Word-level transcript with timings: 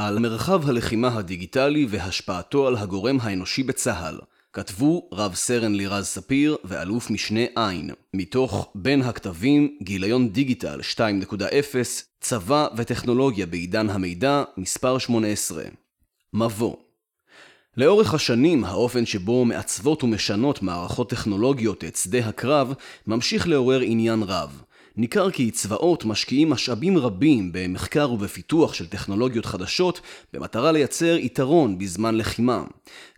על 0.00 0.18
מרחב 0.18 0.68
הלחימה 0.68 1.08
הדיגיטלי 1.08 1.86
והשפעתו 1.88 2.66
על 2.66 2.76
הגורם 2.76 3.18
האנושי 3.20 3.62
בצה"ל, 3.62 4.18
כתבו 4.52 5.08
רב 5.12 5.34
סרן 5.34 5.74
לירז 5.74 6.06
ספיר 6.06 6.56
ואלוף 6.64 7.10
משנה 7.10 7.40
עין, 7.56 7.90
מתוך 8.14 8.72
בין 8.74 9.02
הכתבים 9.02 9.76
גיליון 9.82 10.28
דיגיטל 10.28 10.80
2.0 10.96 11.02
צבא 12.20 12.68
וטכנולוגיה 12.76 13.46
בעידן 13.46 13.90
המידע, 13.90 14.42
מספר 14.56 14.98
18. 14.98 15.64
מבוא 16.32 16.76
לאורך 17.76 18.14
השנים 18.14 18.64
האופן 18.64 19.06
שבו 19.06 19.44
מעצבות 19.44 20.04
ומשנות 20.04 20.62
מערכות 20.62 21.10
טכנולוגיות 21.10 21.84
את 21.84 21.96
שדה 21.96 22.28
הקרב 22.28 22.72
ממשיך 23.06 23.48
לעורר 23.48 23.80
עניין 23.80 24.22
רב. 24.22 24.62
ניכר 24.98 25.30
כי 25.30 25.50
צבאות 25.50 26.04
משקיעים 26.04 26.50
משאבים 26.50 26.98
רבים 26.98 27.50
במחקר 27.52 28.12
ובפיתוח 28.12 28.74
של 28.74 28.86
טכנולוגיות 28.86 29.46
חדשות 29.46 30.00
במטרה 30.32 30.72
לייצר 30.72 31.16
יתרון 31.20 31.78
בזמן 31.78 32.14
לחימה. 32.14 32.64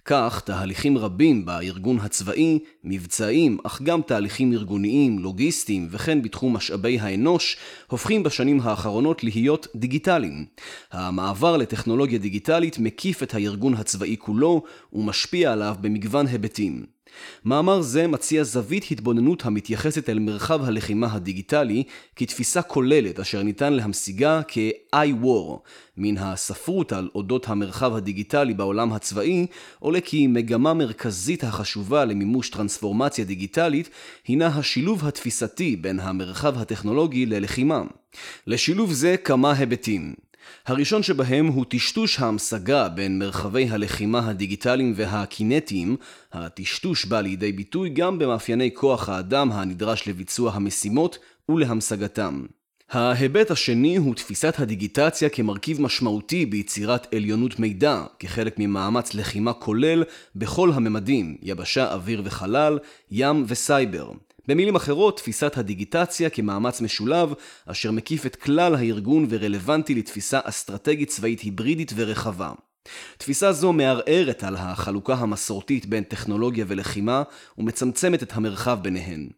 כך, 0.04 0.42
תהליכים 0.44 0.98
רבים 0.98 1.44
בארגון 1.44 1.98
הצבאי, 2.00 2.58
מבצעיים, 2.84 3.58
אך 3.64 3.82
גם 3.82 4.02
תהליכים 4.02 4.52
ארגוניים, 4.52 5.18
לוגיסטיים 5.18 5.88
וכן 5.90 6.22
בתחום 6.22 6.56
משאבי 6.56 7.00
האנוש, 7.00 7.56
הופכים 7.86 8.22
בשנים 8.22 8.60
האחרונות 8.60 9.24
להיות 9.24 9.66
דיגיטליים. 9.76 10.44
המעבר 10.92 11.56
לטכנולוגיה 11.56 12.18
דיגיטלית 12.18 12.78
מקיף 12.78 13.22
את 13.22 13.34
הארגון 13.34 13.74
הצבאי 13.74 14.16
כולו 14.18 14.62
ומשפיע 14.92 15.52
עליו 15.52 15.76
במגוון 15.80 16.26
היבטים. 16.26 16.97
מאמר 17.44 17.82
זה 17.82 18.06
מציע 18.06 18.44
זווית 18.44 18.84
התבוננות 18.90 19.46
המתייחסת 19.46 20.08
אל 20.08 20.18
מרחב 20.18 20.64
הלחימה 20.64 21.12
הדיגיטלי 21.12 21.82
כתפיסה 22.16 22.62
כוללת 22.62 23.20
אשר 23.20 23.42
ניתן 23.42 23.72
להמשיגה 23.72 24.40
כ-I-War. 24.48 25.58
מן 25.96 26.18
הספרות 26.18 26.92
על 26.92 27.08
אודות 27.14 27.48
המרחב 27.48 27.94
הדיגיטלי 27.94 28.54
בעולם 28.54 28.92
הצבאי 28.92 29.46
עולה 29.78 30.00
כי 30.00 30.26
מגמה 30.26 30.74
מרכזית 30.74 31.44
החשובה 31.44 32.04
למימוש 32.04 32.50
טרנספורמציה 32.50 33.24
דיגיטלית 33.24 33.90
הינה 34.26 34.46
השילוב 34.46 35.06
התפיסתי 35.06 35.76
בין 35.76 36.00
המרחב 36.00 36.58
הטכנולוגי 36.58 37.26
ללחימה. 37.26 37.82
לשילוב 38.46 38.92
זה 38.92 39.16
כמה 39.16 39.52
היבטים. 39.52 40.27
הראשון 40.66 41.02
שבהם 41.02 41.46
הוא 41.46 41.64
טשטוש 41.68 42.20
ההמשגה 42.20 42.88
בין 42.88 43.18
מרחבי 43.18 43.68
הלחימה 43.70 44.28
הדיגיטליים 44.28 44.92
והקינטיים, 44.96 45.96
הטשטוש 46.32 47.04
בא 47.04 47.20
לידי 47.20 47.52
ביטוי 47.52 47.88
גם 47.88 48.18
במאפייני 48.18 48.70
כוח 48.74 49.08
האדם 49.08 49.52
הנדרש 49.52 50.08
לביצוע 50.08 50.52
המשימות 50.52 51.18
ולהמשגתם. 51.48 52.44
ההיבט 52.90 53.50
השני 53.50 53.96
הוא 53.96 54.14
תפיסת 54.14 54.54
הדיגיטציה 54.58 55.28
כמרכיב 55.28 55.80
משמעותי 55.80 56.46
ביצירת 56.46 57.14
עליונות 57.14 57.58
מידע, 57.58 58.02
כחלק 58.18 58.54
ממאמץ 58.58 59.14
לחימה 59.14 59.52
כולל 59.52 60.04
בכל 60.36 60.70
הממדים, 60.74 61.36
יבשה, 61.42 61.92
אוויר 61.92 62.22
וחלל, 62.24 62.78
ים 63.10 63.44
וסייבר. 63.48 64.12
במילים 64.48 64.76
אחרות, 64.76 65.16
תפיסת 65.16 65.58
הדיגיטציה 65.58 66.30
כמאמץ 66.30 66.80
משולב, 66.80 67.32
אשר 67.66 67.92
מקיף 67.92 68.26
את 68.26 68.36
כלל 68.36 68.74
הארגון 68.74 69.26
ורלוונטי 69.28 69.94
לתפיסה 69.94 70.40
אסטרטגית 70.44 71.08
צבאית 71.08 71.40
היברידית 71.40 71.92
ורחבה. 71.96 72.52
תפיסה 73.18 73.52
זו 73.52 73.72
מערערת 73.72 74.44
על 74.44 74.56
החלוקה 74.56 75.14
המסורתית 75.14 75.86
בין 75.86 76.04
טכנולוגיה 76.04 76.64
ולחימה 76.68 77.22
ומצמצמת 77.58 78.22
את 78.22 78.32
המרחב 78.36 78.78
ביניהן. 78.82 79.28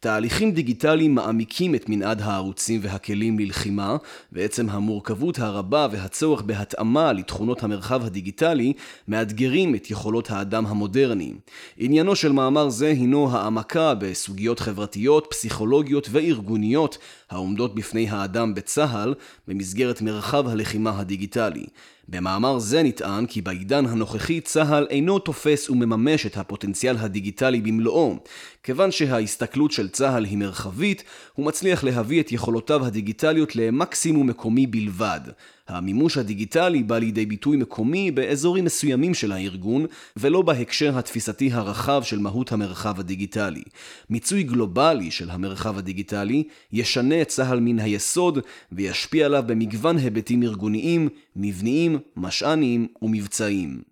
תהליכים 0.00 0.52
דיגיטליים 0.52 1.14
מעמיקים 1.14 1.74
את 1.74 1.88
מנעד 1.88 2.22
הערוצים 2.22 2.80
והכלים 2.82 3.38
ללחימה, 3.38 3.96
ועצם 4.32 4.68
המורכבות 4.70 5.38
הרבה 5.38 5.86
והצורך 5.90 6.42
בהתאמה 6.42 7.12
לתכונות 7.12 7.62
המרחב 7.62 8.04
הדיגיטלי, 8.04 8.72
מאתגרים 9.08 9.74
את 9.74 9.90
יכולות 9.90 10.30
האדם 10.30 10.66
המודרני. 10.66 11.34
עניינו 11.76 12.16
של 12.16 12.32
מאמר 12.32 12.68
זה 12.68 12.86
הינו 12.86 13.30
העמקה 13.32 13.94
בסוגיות 13.94 14.60
חברתיות, 14.60 15.26
פסיכולוגיות 15.30 16.08
וארגוניות 16.10 16.98
העומדות 17.30 17.74
בפני 17.74 18.08
האדם 18.08 18.54
בצה"ל 18.54 19.14
במסגרת 19.48 20.02
מרחב 20.02 20.48
הלחימה 20.48 20.98
הדיגיטלי. 20.98 21.66
במאמר 22.08 22.58
זה 22.58 22.82
נטען 22.82 23.26
כי 23.26 23.42
בעידן 23.42 23.86
הנוכחי 23.86 24.40
צה"ל 24.40 24.86
אינו 24.90 25.18
תופס 25.18 25.70
ומממש 25.70 26.26
את 26.26 26.36
הפוטנציאל 26.36 26.96
הדיגיטלי 26.98 27.60
במלואו. 27.60 28.16
כיוון 28.62 28.90
שההסתכלות 28.90 29.72
של 29.72 29.87
צה"ל 29.88 30.24
היא 30.24 30.38
מרחבית, 30.38 31.04
הוא 31.34 31.46
מצליח 31.46 31.84
להביא 31.84 32.20
את 32.20 32.32
יכולותיו 32.32 32.86
הדיגיטליות 32.86 33.56
למקסימום 33.56 34.26
מקומי 34.26 34.66
בלבד. 34.66 35.20
המימוש 35.68 36.18
הדיגיטלי 36.18 36.82
בא 36.82 36.98
לידי 36.98 37.26
ביטוי 37.26 37.56
מקומי 37.56 38.10
באזורים 38.10 38.64
מסוימים 38.64 39.14
של 39.14 39.32
הארגון, 39.32 39.86
ולא 40.16 40.42
בהקשר 40.42 40.98
התפיסתי 40.98 41.52
הרחב 41.52 42.02
של 42.02 42.18
מהות 42.18 42.52
המרחב 42.52 43.00
הדיגיטלי. 43.00 43.62
מיצוי 44.10 44.42
גלובלי 44.42 45.10
של 45.10 45.30
המרחב 45.30 45.78
הדיגיטלי 45.78 46.44
ישנה 46.72 47.22
את 47.22 47.28
צה"ל 47.28 47.60
מן 47.60 47.78
היסוד, 47.78 48.38
וישפיע 48.72 49.26
עליו 49.26 49.44
במגוון 49.46 49.96
היבטים 49.96 50.42
ארגוניים, 50.42 51.08
מבניים, 51.36 51.98
משעניים 52.16 52.86
ומבצעיים. 53.02 53.82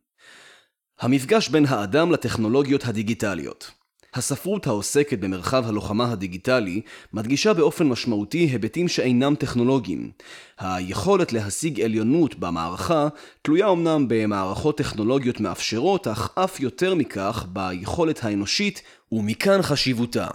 המפגש 1.01 1.49
בין 1.49 1.65
האדם 1.67 2.13
לטכנולוגיות 2.13 2.85
הדיגיטליות 2.85 3.71
הספרות 4.17 4.67
העוסקת 4.67 5.19
במרחב 5.19 5.69
הלוחמה 5.69 6.13
הדיגיטלי 6.13 6.81
מדגישה 7.13 7.55
באופן 7.55 7.87
משמעותי 7.87 8.39
היבטים 8.39 8.89
שאינם 8.89 9.35
טכנולוגיים. 9.35 10.11
היכולת 10.59 11.33
להשיג 11.33 11.81
עליונות 11.81 12.35
במערכה 12.39 13.09
תלויה 13.43 13.71
אמנם 13.71 14.05
במערכות 14.09 14.79
טכנולוגיות 14.79 15.41
מאפשרות, 15.41 16.09
אך 16.09 16.31
אף 16.35 16.61
יותר 16.61 16.95
מכך 16.95 17.47
ביכולת 17.53 18.25
האנושית 18.25 18.83
ומכאן 19.13 19.63
חשיבותה. 19.63 20.27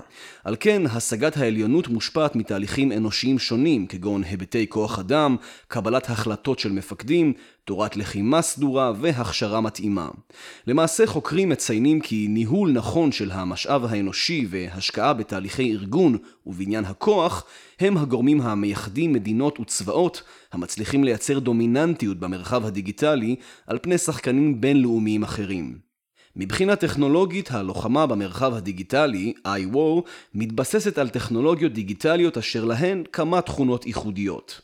על 0.44 0.56
כן, 0.60 0.82
השגת 0.86 1.38
העליונות 1.38 1.88
מושפעת 1.88 2.36
מתהליכים 2.36 2.92
אנושיים 2.92 3.40
שונים, 3.40 3.88
כגון 3.88 4.24
היבטי 4.24 4.70
כוח 4.70 5.00
אדם, 5.00 5.36
קבלת 5.68 6.10
החלטות 6.10 6.60
של 6.60 6.72
מפקדים, 6.72 7.34
תורת 7.66 7.98
לחימה 7.98 8.42
סדורה 8.42 8.92
והכשרה 9.00 9.62
מתאימה. 9.62 10.10
למעשה 10.68 11.08
חוקרים 11.08 11.50
מציינים 11.50 12.00
כי 12.00 12.28
ניהול 12.30 12.72
נכון 12.72 13.12
של 13.12 13.32
המשאב 13.32 13.86
האנושי 13.86 14.48
והשקעה 14.50 15.14
בתהליכי 15.14 15.72
ארגון 15.72 16.18
ובניין 16.46 16.86
הכוח 16.86 17.46
הם 17.80 17.98
הגורמים 17.98 18.42
המייחדים 18.42 19.14
מדינות 19.14 19.60
וצבאות 19.60 20.24
המצליחים 20.52 21.04
לייצר 21.04 21.40
דומיננטיות 21.40 22.20
במרחב 22.20 22.66
הדיגיטלי 22.66 23.36
על 23.68 23.80
פני 23.82 23.98
שחקנים 23.98 24.62
בינלאומיים 24.62 25.24
אחרים. 25.24 25.91
מבחינה 26.36 26.76
טכנולוגית, 26.76 27.52
הלוחמה 27.52 28.08
במרחב 28.08 28.54
הדיגיטלי, 28.54 29.34
I-War, 29.46 30.10
מתבססת 30.34 30.98
על 30.98 31.10
טכנולוגיות 31.10 31.74
דיגיטליות 31.74 32.38
אשר 32.38 32.66
להן 32.66 33.04
כמה 33.12 33.42
תכונות 33.42 33.86
ייחודיות. 33.86 34.62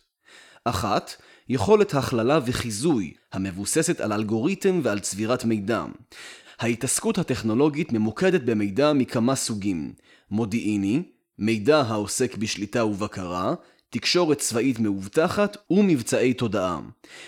אחת, 0.63 1.11
יכולת 1.50 1.94
הכללה 1.94 2.39
וחיזוי, 2.45 3.13
המבוססת 3.33 4.01
על 4.01 4.13
אלגוריתם 4.13 4.79
ועל 4.83 5.00
צבירת 5.00 5.45
מידע. 5.45 5.85
ההתעסקות 6.59 7.17
הטכנולוגית 7.17 7.94
ממוקדת 7.94 8.41
במידע 8.41 8.94
מכמה 8.94 9.35
סוגים 9.35 9.94
מודיעיני, 10.31 11.03
מידע 11.39 11.81
העוסק 11.81 12.38
בשליטה 12.38 12.85
ובקרה, 12.85 13.53
תקשורת 13.90 14.38
צבאית 14.38 14.80
מאובטחת 14.80 15.58
ומבצעי 15.70 16.34
תודעה. 16.34 16.80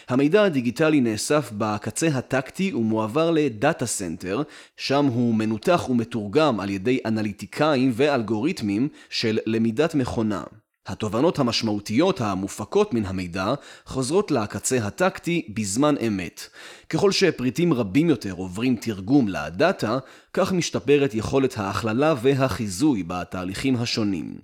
המידע 0.09 0.43
הדיגיטלי 0.43 1.01
נאסף 1.01 1.51
בקצה 1.57 2.07
הטקטי 2.07 2.73
ומועבר 2.73 3.31
ל 3.31 3.42
data 3.42 3.85
center, 3.85 4.41
שם 4.77 5.05
הוא 5.05 5.35
מנותח 5.35 5.89
ומתורגם 5.89 6.59
על 6.59 6.69
ידי 6.69 6.99
אנליטיקאים 7.05 7.91
ואלגוריתמים 7.95 8.87
של 9.09 9.39
למידת 9.45 9.95
מכונה. 9.95 10.43
התובנות 10.87 11.39
המשמעותיות 11.39 12.21
המופקות 12.21 12.93
מן 12.93 13.05
המידע 13.05 13.53
חוזרות 13.85 14.31
לקצה 14.31 14.77
הטקטי 14.77 15.47
בזמן 15.53 15.95
אמת. 16.07 16.41
ככל 16.89 17.11
שפריטים 17.11 17.73
רבים 17.73 18.09
יותר 18.09 18.31
עוברים 18.31 18.75
תרגום 18.75 19.27
לדאטה, 19.27 19.97
כך 20.33 20.53
משתפרת 20.53 21.13
יכולת 21.13 21.57
ההכללה 21.57 22.13
והחיזוי 22.21 23.03
בתהליכים 23.07 23.75
השונים. 23.75 24.37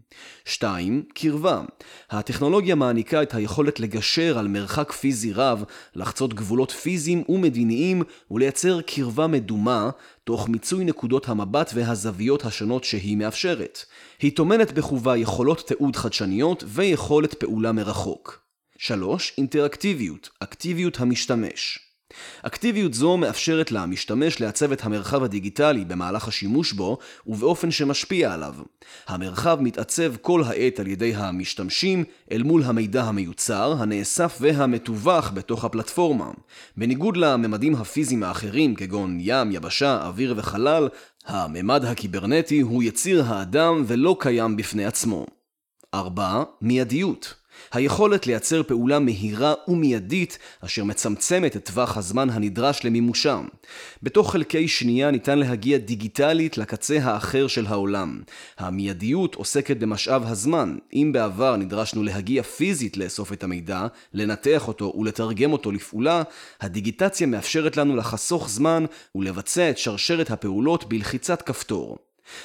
2. 0.46 1.04
קרבה. 1.14 1.62
הטכנולוגיה 2.10 2.76
מעניקה 2.76 3.24
את 3.24 3.34
היכולת 3.34 3.80
לגשר 3.80 4.40
על 4.40 4.48
מרחק 4.48 4.92
פיזי 4.92 5.34
רב, 5.34 5.64
לחצות 5.96 6.34
גבולות 6.34 6.72
פיזיים 6.72 7.24
ומדיניים 7.30 8.04
ולייצר 8.32 8.82
קרבה 8.82 9.28
מדומה, 9.28 9.90
תוך 10.24 10.50
מיצוי 10.50 10.86
נקודות 10.86 11.30
המבט 11.30 11.72
והזוויות 11.74 12.46
השונות 12.46 12.84
שהיא 12.84 13.18
מאפשרת. 13.18 13.80
היא 14.20 14.36
טומנת 14.36 14.72
בחובה 14.72 15.18
יכולות 15.18 15.68
תיעוד 15.68 15.96
חדשניות 15.96 16.64
ויכולת 16.68 17.34
פעולה 17.34 17.72
מרחוק. 17.72 18.40
3. 18.78 19.34
אינטראקטיביות, 19.38 20.30
אקטיביות 20.40 21.00
המשתמש. 21.00 21.85
אקטיביות 22.44 22.94
זו 22.94 23.18
מאפשרת 23.18 23.72
למשתמש 23.72 24.42
לעצב 24.42 24.72
את 24.72 24.86
המרחב 24.86 25.24
הדיגיטלי 25.24 25.86
במהלך 25.86 26.28
השימוש 26.28 26.74
בו 26.74 26.98
ובאופן 27.28 27.72
שמשפיע 27.72 28.34
עליו. 28.34 28.56
המרחב 29.08 29.58
מתעצב 29.62 30.16
כל 30.22 30.44
העת 30.44 30.80
על 30.80 30.88
ידי 30.88 31.16
המשתמשים 31.16 32.04
אל 32.32 32.44
מול 32.44 32.64
המידע 32.64 33.04
המיוצר, 33.04 33.76
הנאסף 33.80 34.38
והמתווך 34.42 35.32
בתוך 35.34 35.66
הפלטפורמה. 35.66 36.32
בניגוד 36.78 37.18
לממדים 37.18 37.76
הפיזיים 37.76 38.24
האחרים 38.24 38.76
כגון 38.76 39.18
ים, 39.22 39.52
יבשה, 39.52 40.06
אוויר 40.06 40.34
וחלל, 40.38 40.90
הממד 41.26 41.86
הקיברנטי 41.86 42.60
הוא 42.62 42.84
יציר 42.84 43.24
האדם 43.28 43.84
ולא 43.88 44.18
קיים 44.20 44.56
בפני 44.56 44.86
עצמו. 44.86 45.26
4. 45.94 46.44
מיידיות 46.62 47.34
היכולת 47.72 48.28
לייצר 48.28 48.64
פעולה 48.64 49.00
מהירה 49.00 49.54
ומיידית 49.68 50.38
אשר 50.62 50.84
מצמצמת 50.84 51.56
את 51.56 51.66
טווח 51.66 51.98
הזמן 51.98 52.30
הנדרש 52.30 52.86
למימושה. 52.86 53.40
בתוך 54.04 54.32
חלקי 54.32 54.68
שנייה 54.68 55.12
ניתן 55.12 55.40
להגיע 55.40 55.78
דיגיטלית 55.78 56.58
לקצה 56.58 56.98
האחר 57.02 57.48
של 57.48 57.66
העולם. 57.66 58.22
המיידיות 58.58 59.36
עוסקת 59.36 59.78
במשאב 59.78 60.24
הזמן. 60.26 60.78
אם 60.94 61.10
בעבר 61.14 61.56
נדרשנו 61.56 62.04
להגיע 62.04 62.44
פיזית 62.44 62.98
לאסוף 62.98 63.34
את 63.34 63.44
המידע, 63.44 63.88
לנתח 64.14 64.68
אותו 64.68 64.94
ולתרגם 64.98 65.54
אותו 65.54 65.72
לפעולה, 65.72 66.24
הדיגיטציה 66.62 67.28
מאפשרת 67.28 67.78
לנו 67.78 67.96
לחסוך 67.96 68.50
זמן 68.50 68.86
ולבצע 69.16 69.70
את 69.70 69.78
שרשרת 69.78 70.32
הפעולות 70.32 70.90
בלחיצת 70.90 71.42
כפתור. 71.42 71.98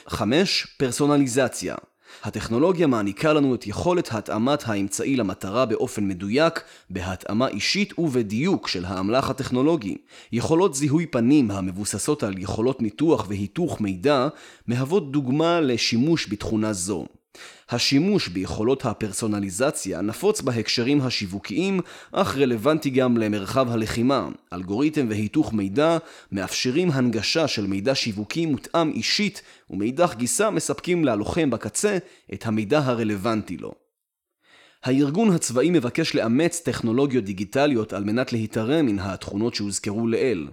5. 0.07 0.67
פרסונליזציה 0.77 1.75
הטכנולוגיה 2.23 2.87
מעניקה 2.87 3.33
לנו 3.33 3.55
את 3.55 3.67
יכולת 3.67 4.09
התאמת 4.13 4.63
האמצעי 4.67 5.17
למטרה 5.17 5.67
באופן 5.67 6.09
מדויק, 6.09 6.61
בהתאמה 6.91 7.49
אישית 7.49 7.99
ובדיוק 7.99 8.69
של 8.69 8.85
האמל"ח 8.85 9.31
הטכנולוגי. 9.31 9.97
יכולות 10.33 10.75
זיהוי 10.75 11.07
פנים 11.07 11.51
המבוססות 11.51 12.23
על 12.23 12.39
יכולות 12.39 12.83
ניתוח 12.83 13.25
והיתוך 13.29 13.81
מידע, 13.81 14.29
מהוות 14.67 15.13
דוגמה 15.13 15.61
לשימוש 15.61 16.29
בתכונה 16.31 16.73
זו. 16.73 17.07
השימוש 17.71 18.29
ביכולות 18.29 18.85
הפרסונליזציה 18.85 20.01
נפוץ 20.01 20.41
בהקשרים 20.41 21.01
השיווקיים, 21.01 21.81
אך 22.13 22.37
רלוונטי 22.37 22.91
גם 22.91 23.17
למרחב 23.17 23.71
הלחימה. 23.71 24.29
אלגוריתם 24.53 25.07
והיתוך 25.09 25.53
מידע 25.53 25.99
מאפשרים 26.33 26.91
הנגשה 26.91 27.49
של 27.49 27.67
מידע 27.67 27.95
שיווקי 27.95 28.47
מותאם 28.47 28.91
אישית, 28.91 29.43
ומאידך 29.71 30.15
גיסה 30.17 30.51
מספקים 30.51 31.05
ללוחם 31.05 31.51
בקצה 31.51 31.99
את 32.35 32.47
המידע 32.47 32.79
הרלוונטי 32.79 33.57
לו. 33.57 33.73
הארגון 34.85 35.31
הצבאי 35.31 35.71
מבקש 35.71 36.15
לאמץ 36.15 36.61
טכנולוגיות 36.61 37.25
דיגיטליות 37.25 37.93
על 37.93 38.05
מנת 38.05 38.33
להתערם 38.33 38.87
מן 38.87 38.99
התכונות 38.99 39.55
שהוזכרו 39.55 40.07
לעיל. 40.07 40.49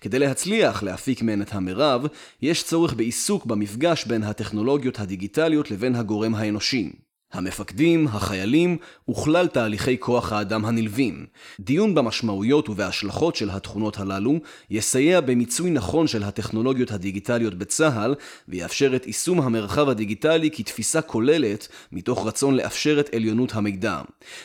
כדי 0.00 0.18
להצליח 0.18 0.82
להפיק 0.82 1.22
מהן 1.22 1.42
את 1.42 1.54
המרב, 1.54 2.06
יש 2.42 2.62
צורך 2.62 2.94
בעיסוק 2.94 3.46
במפגש 3.46 4.04
בין 4.04 4.22
הטכנולוגיות 4.22 5.00
הדיגיטליות 5.00 5.70
לבין 5.70 5.94
הגורם 5.94 6.34
האנושי. 6.34 6.92
המפקדים, 7.32 8.06
החיילים 8.06 8.76
וכלל 9.10 9.46
תהליכי 9.46 9.98
כוח 9.98 10.32
האדם 10.32 10.64
הנלווים. 10.64 11.26
דיון 11.60 11.94
במשמעויות 11.94 12.68
ובהשלכות 12.68 13.36
של 13.36 13.50
התכונות 13.50 13.98
הללו 13.98 14.38
יסייע 14.70 15.20
במיצוי 15.20 15.70
נכון 15.70 16.06
של 16.06 16.22
הטכנולוגיות 16.22 16.90
הדיגיטליות 16.90 17.54
בצה"ל 17.54 18.14
ויאפשר 18.48 18.96
את 18.96 19.06
יישום 19.06 19.40
המרחב 19.40 19.88
הדיגיטלי 19.88 20.50
כתפיסה 20.50 21.00
כוללת 21.00 21.68
מתוך 21.92 22.26
רצון 22.26 22.56
לאפשר 22.56 23.00
את 23.00 23.14
עליונות 23.14 23.54
המידע. 23.54 24.00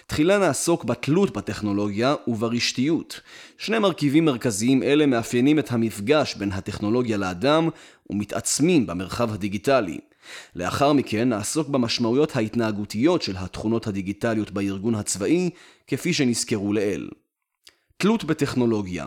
תחילה 0.08 0.38
נעסוק 0.38 0.84
בתלות 0.84 1.38
בטכנולוגיה 1.38 2.16
וברשתיות. 2.28 3.20
שני 3.58 3.80
מרכיבים 3.80 4.26
מרכזיים 4.26 4.84
אלה 4.84 5.06
מאפיינים 5.06 5.60
את 5.60 5.72
המפגש 5.72 6.36
בין 6.36 6.52
הטכנולוגיה 6.52 7.18
לאדם 7.18 7.70
ומתעצמים 8.10 8.88
במרחב 8.88 9.34
הדיגיטלי. 9.34 10.00
לאחר 10.56 10.94
מכן 10.94 11.30
נעסוק 11.30 11.68
במשמעויות 11.68 12.36
ההתנהגותיות 12.36 13.22
של 13.22 13.33
התכונות 13.38 13.88
הדיגיטליות 13.88 14.51
בארגון 14.51 14.95
הצבאי, 14.95 15.50
כפי 15.88 16.13
שנזכרו 16.13 16.74
לעיל. 16.74 17.10
תלות 17.98 18.24
בטכנולוגיה 18.24 19.06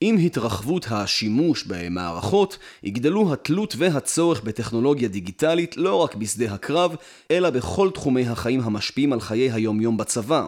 עם 0.00 0.16
התרחבות 0.16 0.86
השימוש 0.90 1.64
במערכות, 1.64 2.58
יגדלו 2.82 3.32
התלות 3.32 3.74
והצורך 3.78 4.42
בטכנולוגיה 4.44 5.08
דיגיטלית 5.08 5.76
לא 5.76 5.94
רק 5.94 6.14
בשדה 6.14 6.54
הקרב, 6.54 6.96
אלא 7.30 7.50
בכל 7.50 7.90
תחומי 7.90 8.26
החיים 8.26 8.60
המשפיעים 8.60 9.12
על 9.12 9.20
חיי 9.20 9.52
היום-יום 9.52 9.96
בצבא. 9.96 10.46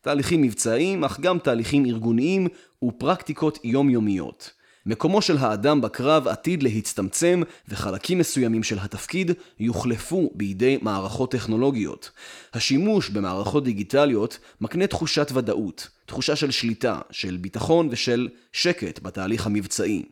תהליכים 0.00 0.42
מבצעיים, 0.42 1.04
אך 1.04 1.20
גם 1.20 1.38
תהליכים 1.38 1.86
ארגוניים 1.86 2.48
ופרקטיקות 2.84 3.58
יומיומיות. 3.64 4.50
מקומו 4.86 5.22
של 5.22 5.38
האדם 5.38 5.80
בקרב 5.80 6.28
עתיד 6.28 6.62
להצטמצם, 6.62 7.42
וחלקים 7.68 8.18
מסוימים 8.18 8.62
של 8.62 8.78
התפקיד 8.78 9.30
יוחלפו 9.60 10.30
בידי 10.34 10.78
מערכות 10.82 11.30
טכנולוגיות. 11.30 12.10
השימוש 12.54 13.10
במערכות 13.10 13.64
דיגיטליות 13.64 14.38
מקנה 14.60 14.86
תחושת 14.86 15.30
ודאות, 15.34 15.88
תחושה 16.06 16.36
של 16.36 16.50
שליטה, 16.50 17.00
של 17.10 17.36
ביטחון 17.36 17.88
ושל 17.90 18.28
שקט 18.52 19.00
בתהליך 19.02 19.46
המבצעי. 19.46 20.02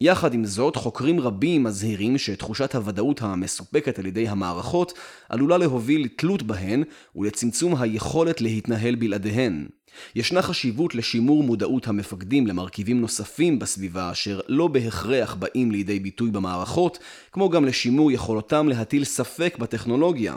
יחד 0.00 0.34
עם 0.34 0.44
זאת, 0.44 0.76
חוקרים 0.76 1.20
רבים 1.20 1.64
מזהירים 1.64 2.18
שתחושת 2.18 2.74
הוודאות 2.74 3.22
המסופקת 3.22 3.98
על 3.98 4.06
ידי 4.06 4.28
המערכות 4.28 4.92
עלולה 5.28 5.58
להוביל 5.58 6.04
לתלות 6.04 6.42
בהן 6.42 6.82
ולצמצום 7.16 7.82
היכולת 7.82 8.40
להתנהל 8.40 8.94
בלעדיהן. 8.94 9.68
ישנה 10.14 10.42
חשיבות 10.42 10.94
לשימור 10.94 11.42
מודעות 11.42 11.88
המפקדים 11.88 12.46
למרכיבים 12.46 13.00
נוספים 13.00 13.58
בסביבה 13.58 14.10
אשר 14.12 14.40
לא 14.48 14.68
בהכרח 14.68 15.34
באים 15.34 15.70
לידי 15.70 15.98
ביטוי 15.98 16.30
במערכות, 16.30 16.98
כמו 17.32 17.50
גם 17.50 17.64
לשימור 17.64 18.12
יכולותם 18.12 18.68
להטיל 18.68 19.04
ספק 19.04 19.56
בטכנולוגיה. 19.58 20.36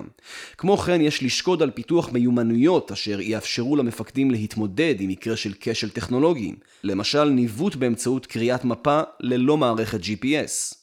כמו 0.58 0.78
כן 0.78 1.02
יש 1.02 1.24
לשקוד 1.24 1.62
על 1.62 1.72
פיתוח 1.72 2.10
מיומנויות 2.12 2.92
אשר 2.92 3.22
יאפשרו 3.22 3.76
למפקדים 3.76 4.32
להתמודד 4.32 4.96
עם 5.00 5.10
מקרה 5.10 5.38
של 5.38 5.54
כשל 5.60 5.90
טכנולוגי, 5.90 6.56
למשל 6.84 7.24
ניווט 7.24 7.76
באמצעות 7.76 8.26
קריאת 8.26 8.66
מפה 8.66 9.02
ללא 9.20 9.58
מערכת 9.58 10.00
GPS. 10.00 10.76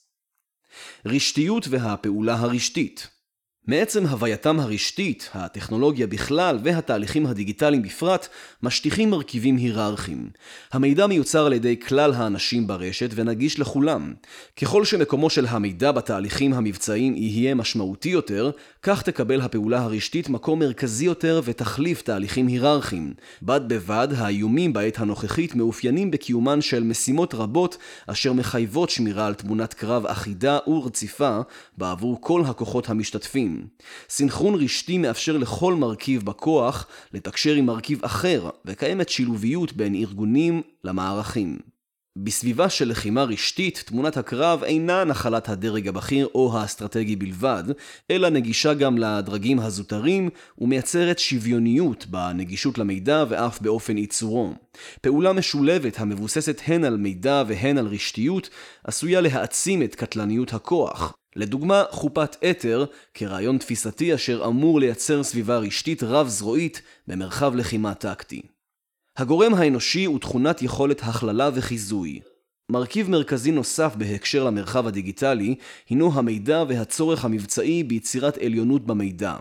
רשתיות 1.07 1.69
והפעולה 1.69 2.35
הרשתית 2.35 3.09
מעצם 3.71 4.07
הווייתם 4.07 4.61
הרשתית, 4.61 5.31
הטכנולוגיה 5.35 6.07
בכלל 6.07 6.59
והתהליכים 6.65 7.27
הדיגיטליים 7.27 7.83
בפרט, 7.83 8.29
משטיחים 8.63 9.11
מרכיבים 9.11 9.57
היררכיים. 9.57 10.31
המידע 10.73 11.07
מיוצר 11.07 11.47
על 11.47 11.53
ידי 11.53 11.81
כלל 11.81 12.15
האנשים 12.15 12.67
ברשת 12.67 13.11
ונגיש 13.15 13.61
לכולם. 13.61 14.15
ככל 14.61 14.85
שמקומו 14.85 15.31
של 15.31 15.47
המידע 15.47 15.93
בתהליכים 15.93 16.53
המבצעיים 16.53 17.15
יהיה 17.17 17.55
משמעותי 17.55 18.09
יותר, 18.09 18.51
כך 18.83 19.03
תקבל 19.03 19.41
הפעולה 19.41 19.81
הרשתית 19.81 20.29
מקום 20.29 20.59
מרכזי 20.59 21.05
יותר 21.05 21.41
ותחליף 21.45 22.03
תהליכים 22.03 22.47
היררכיים. 22.47 23.15
בד 23.43 23.61
בבד, 23.67 24.09
האיומים 24.17 24.73
בעת 24.73 24.99
הנוכחית 24.99 25.55
מאופיינים 25.55 26.11
בקיומן 26.11 26.61
של 26.61 26.83
משימות 26.83 27.35
רבות 27.35 27.77
אשר 28.07 28.33
מחייבות 28.33 28.91
שמירה 28.91 29.27
על 29.27 29.35
תמונת 29.35 29.75
קרב 29.75 30.07
אחידה 30.07 30.59
ורציפה 30.67 31.41
בעבור 31.79 32.19
כל 32.21 32.43
הכוחות 32.47 32.91
המשתתפים. 32.91 33.60
סינכרון 34.09 34.55
רשתי 34.55 34.99
מאפשר 34.99 35.37
לכל 35.37 35.75
מרכיב 35.75 36.25
בכוח 36.25 36.87
לתקשר 37.13 37.55
עם 37.55 37.67
מרכיב 37.67 38.05
אחר, 38.05 38.51
וקיימת 38.65 39.09
שילוביות 39.09 39.73
בין 39.73 39.95
ארגונים 39.95 40.63
למערכים. 40.85 41.59
בסביבה 42.17 42.69
של 42.69 42.89
לחימה 42.89 43.23
רשתית, 43.23 43.83
תמונת 43.87 44.17
הקרב 44.17 44.63
אינה 44.65 45.05
נחלת 45.05 45.49
הדרג 45.49 45.89
הבכיר 45.89 46.29
או 46.35 46.59
האסטרטגי 46.59 47.17
בלבד, 47.17 47.65
אלא 48.11 48.29
נגישה 48.29 48.75
גם 48.75 48.99
לדרגים 48.99 49.59
הזוטרים, 49.59 50.31
ומייצרת 50.59 51.19
שוויוניות 51.19 52.07
בנגישות 52.07 52.79
למידע 52.79 53.25
ואף 53.29 53.61
באופן 53.61 53.99
ייצורו. 53.99 54.55
פעולה 55.01 55.33
משולבת 55.33 56.01
המבוססת 56.01 56.61
הן 56.67 56.85
על 56.85 56.97
מידע 56.97 57.43
והן 57.47 57.79
על 57.79 57.87
רשתיות, 57.87 58.51
עשויה 58.85 59.21
להעצים 59.21 59.83
את 59.83 59.95
קטלניות 59.95 60.55
הכוח. 60.55 61.15
לדוגמה, 61.37 61.85
חופת 61.91 62.37
אתר, 62.51 62.85
כרעיון 63.15 63.59
תפיסתי 63.59 64.15
אשר 64.15 64.45
אמור 64.47 64.81
לייצר 64.81 65.23
סביבה 65.23 65.59
רשתית 65.59 66.03
רב-זרועית 66.03 66.83
במרחב 67.09 67.55
לחימה 67.55 67.95
טקטי. 67.95 68.43
הגורם 69.17 69.55
האנושי 69.55 70.05
הוא 70.05 70.19
תכונת 70.19 70.63
יכולת 70.63 71.03
הכללה 71.03 71.51
וחיזוי. 71.55 72.21
מרכיב 72.71 73.11
מרכזי 73.11 73.51
נוסף 73.51 73.95
בהקשר 73.97 74.45
למרחב 74.45 74.87
הדיגיטלי 74.87 75.55
הינו 75.89 76.13
המידע 76.15 76.65
והצורך 76.69 77.25
המבצעי 77.25 77.83
ביצירת 77.83 78.39
עליונות 78.39 78.87
במידע. 78.87 79.37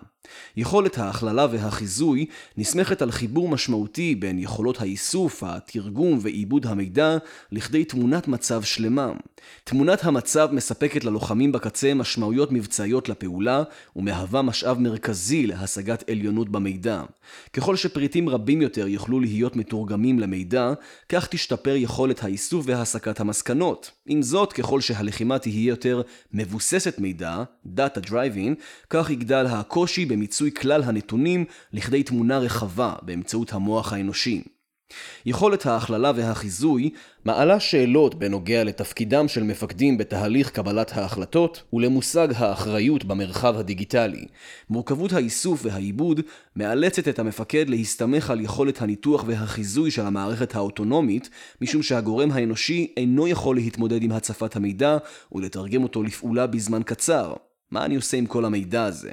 יכולת 0.57 0.97
ההכללה 0.97 1.47
והחיזוי 1.51 2.25
נסמכת 2.57 3.01
על 3.01 3.11
חיבור 3.11 3.49
משמעותי 3.49 4.15
בין 4.15 4.39
יכולות 4.39 4.81
האיסוף, 4.81 5.43
התרגום 5.43 6.19
ועיבוד 6.21 6.65
המידע 6.65 7.17
לכדי 7.51 7.85
תמונת 7.85 8.27
מצב 8.27 8.63
שלמה. 8.63 9.11
תמונת 9.63 10.03
המצב 10.03 10.49
מספקת 10.51 11.05
ללוחמים 11.05 11.51
בקצה 11.51 11.93
משמעויות 11.93 12.51
מבצעיות 12.51 13.09
לפעולה 13.09 13.63
ומהווה 13.95 14.41
משאב 14.41 14.79
מרכזי 14.79 15.47
להשגת 15.47 16.09
עליונות 16.09 16.49
במידע. 16.49 17.03
ככל 17.53 17.75
שפריטים 17.75 18.29
רבים 18.29 18.61
יותר 18.61 18.87
יוכלו 18.87 19.19
להיות 19.19 19.55
מתורגמים 19.55 20.19
למידע, 20.19 20.73
כך 21.09 21.27
תשתפר 21.27 21.75
יכולת 21.75 22.23
האיסוף 22.23 22.65
והסקת 22.67 23.19
המסקנות. 23.19 23.91
עם 24.05 24.21
זאת, 24.21 24.53
ככל 24.53 24.81
שהלחימה 24.81 25.39
תהיה 25.39 25.67
יותר 25.67 26.01
מבוססת 26.33 26.99
מידע, 26.99 27.43
Data 27.75 28.09
Driving, 28.09 28.55
כך 28.89 29.09
יגדל 29.09 29.45
הקושי 29.45 30.05
במיצוי 30.19 30.51
כלל 30.51 30.83
הנתונים 30.83 31.45
לכדי 31.73 32.03
תמונה 32.03 32.39
רחבה 32.39 32.93
באמצעות 33.01 33.53
המוח 33.53 33.93
האנושי. 33.93 34.43
יכולת 35.25 35.65
ההכללה 35.65 36.11
והחיזוי 36.15 36.89
מעלה 37.25 37.59
שאלות 37.59 38.15
בנוגע 38.15 38.63
לתפקידם 38.63 39.27
של 39.27 39.43
מפקדים 39.43 39.97
בתהליך 39.97 40.49
קבלת 40.49 40.97
ההחלטות 40.97 41.63
ולמושג 41.73 42.27
האחריות 42.35 43.03
במרחב 43.03 43.57
הדיגיטלי. 43.57 44.25
מורכבות 44.69 45.13
האיסוף 45.13 45.59
והעיבוד 45.63 46.21
מאלצת 46.55 47.07
את 47.07 47.19
המפקד 47.19 47.69
להסתמך 47.69 48.29
על 48.29 48.41
יכולת 48.41 48.81
הניתוח 48.81 49.23
והחיזוי 49.27 49.91
של 49.91 50.01
המערכת 50.01 50.55
האוטונומית, 50.55 51.29
משום 51.61 51.83
שהגורם 51.83 52.31
האנושי 52.31 52.93
אינו 52.97 53.27
יכול 53.27 53.55
להתמודד 53.55 54.03
עם 54.03 54.11
הצפת 54.11 54.55
המידע 54.55 54.97
ולתרגם 55.31 55.83
אותו 55.83 56.03
לפעולה 56.03 56.47
בזמן 56.47 56.81
קצר. 56.85 57.33
מה 57.71 57.85
אני 57.85 57.95
עושה 57.95 58.17
עם 58.17 58.25
כל 58.25 58.45
המידע 58.45 58.83
הזה? 58.83 59.11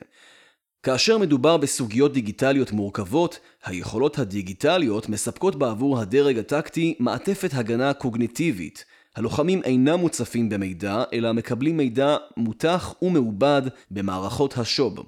כאשר 0.87 1.19
מדובר 1.19 1.57
בסוגיות 1.57 2.13
דיגיטליות 2.13 2.73
מורכבות, 2.73 3.39
היכולות 3.65 4.19
הדיגיטליות 4.19 5.09
מספקות 5.09 5.57
בעבור 5.57 5.99
הדרג 5.99 6.39
הטקטי 6.39 6.95
מעטפת 6.99 7.51
הגנה 7.55 7.93
קוגניטיבית. 7.93 8.85
הלוחמים 9.17 9.63
אינם 9.63 10.01
מוצפים 10.01 10.49
במידע, 10.49 11.05
אלא 11.13 11.33
מקבלים 11.33 11.77
מידע 11.77 12.17
מותח 12.37 12.95
ומעובד 13.03 13.63
במערכות 13.91 14.59
השוב. 14.59 14.99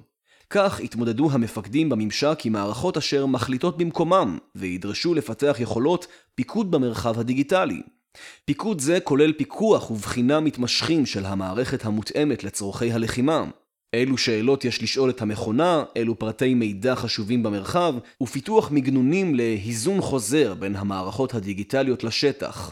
כך 0.49 0.79
התמודדו 0.79 1.31
המפקדים 1.31 1.89
בממשק 1.89 2.39
עם 2.45 2.53
מערכות 2.53 2.97
אשר 2.97 3.25
מחליטות 3.25 3.77
במקומם, 3.77 4.37
וידרשו 4.55 5.13
לפתח 5.13 5.57
יכולות 5.59 6.07
פיקוד 6.35 6.71
במרחב 6.71 7.19
הדיגיטלי. 7.19 7.81
פיקוד 8.45 8.79
זה 8.79 8.99
כולל 8.99 9.33
פיקוח 9.33 9.91
ובחינה 9.91 10.39
מתמשכים 10.39 11.05
של 11.05 11.25
המערכת 11.25 11.85
המותאמת 11.85 12.43
לצורכי 12.43 12.91
הלחימה. 12.91 13.43
אילו 13.93 14.17
שאלות 14.17 14.65
יש 14.65 14.83
לשאול 14.83 15.09
את 15.09 15.21
המכונה, 15.21 15.83
אילו 15.95 16.19
פרטי 16.19 16.53
מידע 16.53 16.95
חשובים 16.95 17.43
במרחב, 17.43 17.93
ופיתוח 18.23 18.71
מגנונים 18.71 19.35
להיזון 19.35 20.01
חוזר 20.01 20.53
בין 20.53 20.75
המערכות 20.75 21.33
הדיגיטליות 21.33 22.03
לשטח. 22.03 22.71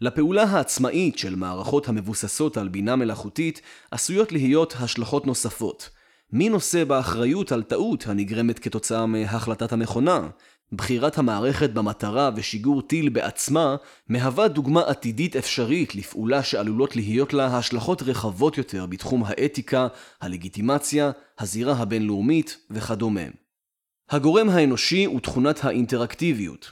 לפעולה 0.00 0.42
העצמאית 0.42 1.18
של 1.18 1.34
מערכות 1.34 1.88
המבוססות 1.88 2.56
על 2.56 2.68
בינה 2.68 2.96
מלאכותית 2.96 3.60
עשויות 3.90 4.32
להיות 4.32 4.74
השלכות 4.80 5.26
נוספות. 5.26 5.90
מי 6.32 6.48
נושא 6.48 6.84
באחריות 6.84 7.52
על 7.52 7.62
טעות 7.62 8.06
הנגרמת 8.06 8.58
כתוצאה 8.58 9.06
מהחלטת 9.06 9.72
המכונה? 9.72 10.28
בחירת 10.72 11.18
המערכת 11.18 11.70
במטרה 11.70 12.30
ושיגור 12.36 12.82
טיל 12.82 13.08
בעצמה 13.08 13.76
מהווה 14.08 14.48
דוגמה 14.48 14.82
עתידית 14.82 15.36
אפשרית 15.36 15.94
לפעולה 15.94 16.42
שעלולות 16.42 16.96
להיות 16.96 17.32
לה 17.32 17.46
השלכות 17.58 18.02
רחבות 18.02 18.58
יותר 18.58 18.86
בתחום 18.86 19.24
האתיקה, 19.26 19.86
הלגיטימציה, 20.20 21.10
הזירה 21.38 21.74
הבינלאומית 21.76 22.58
וכדומה. 22.70 23.20
הגורם 24.10 24.48
האנושי 24.48 25.04
הוא 25.04 25.20
תכונת 25.20 25.64
האינטראקטיביות. 25.64 26.70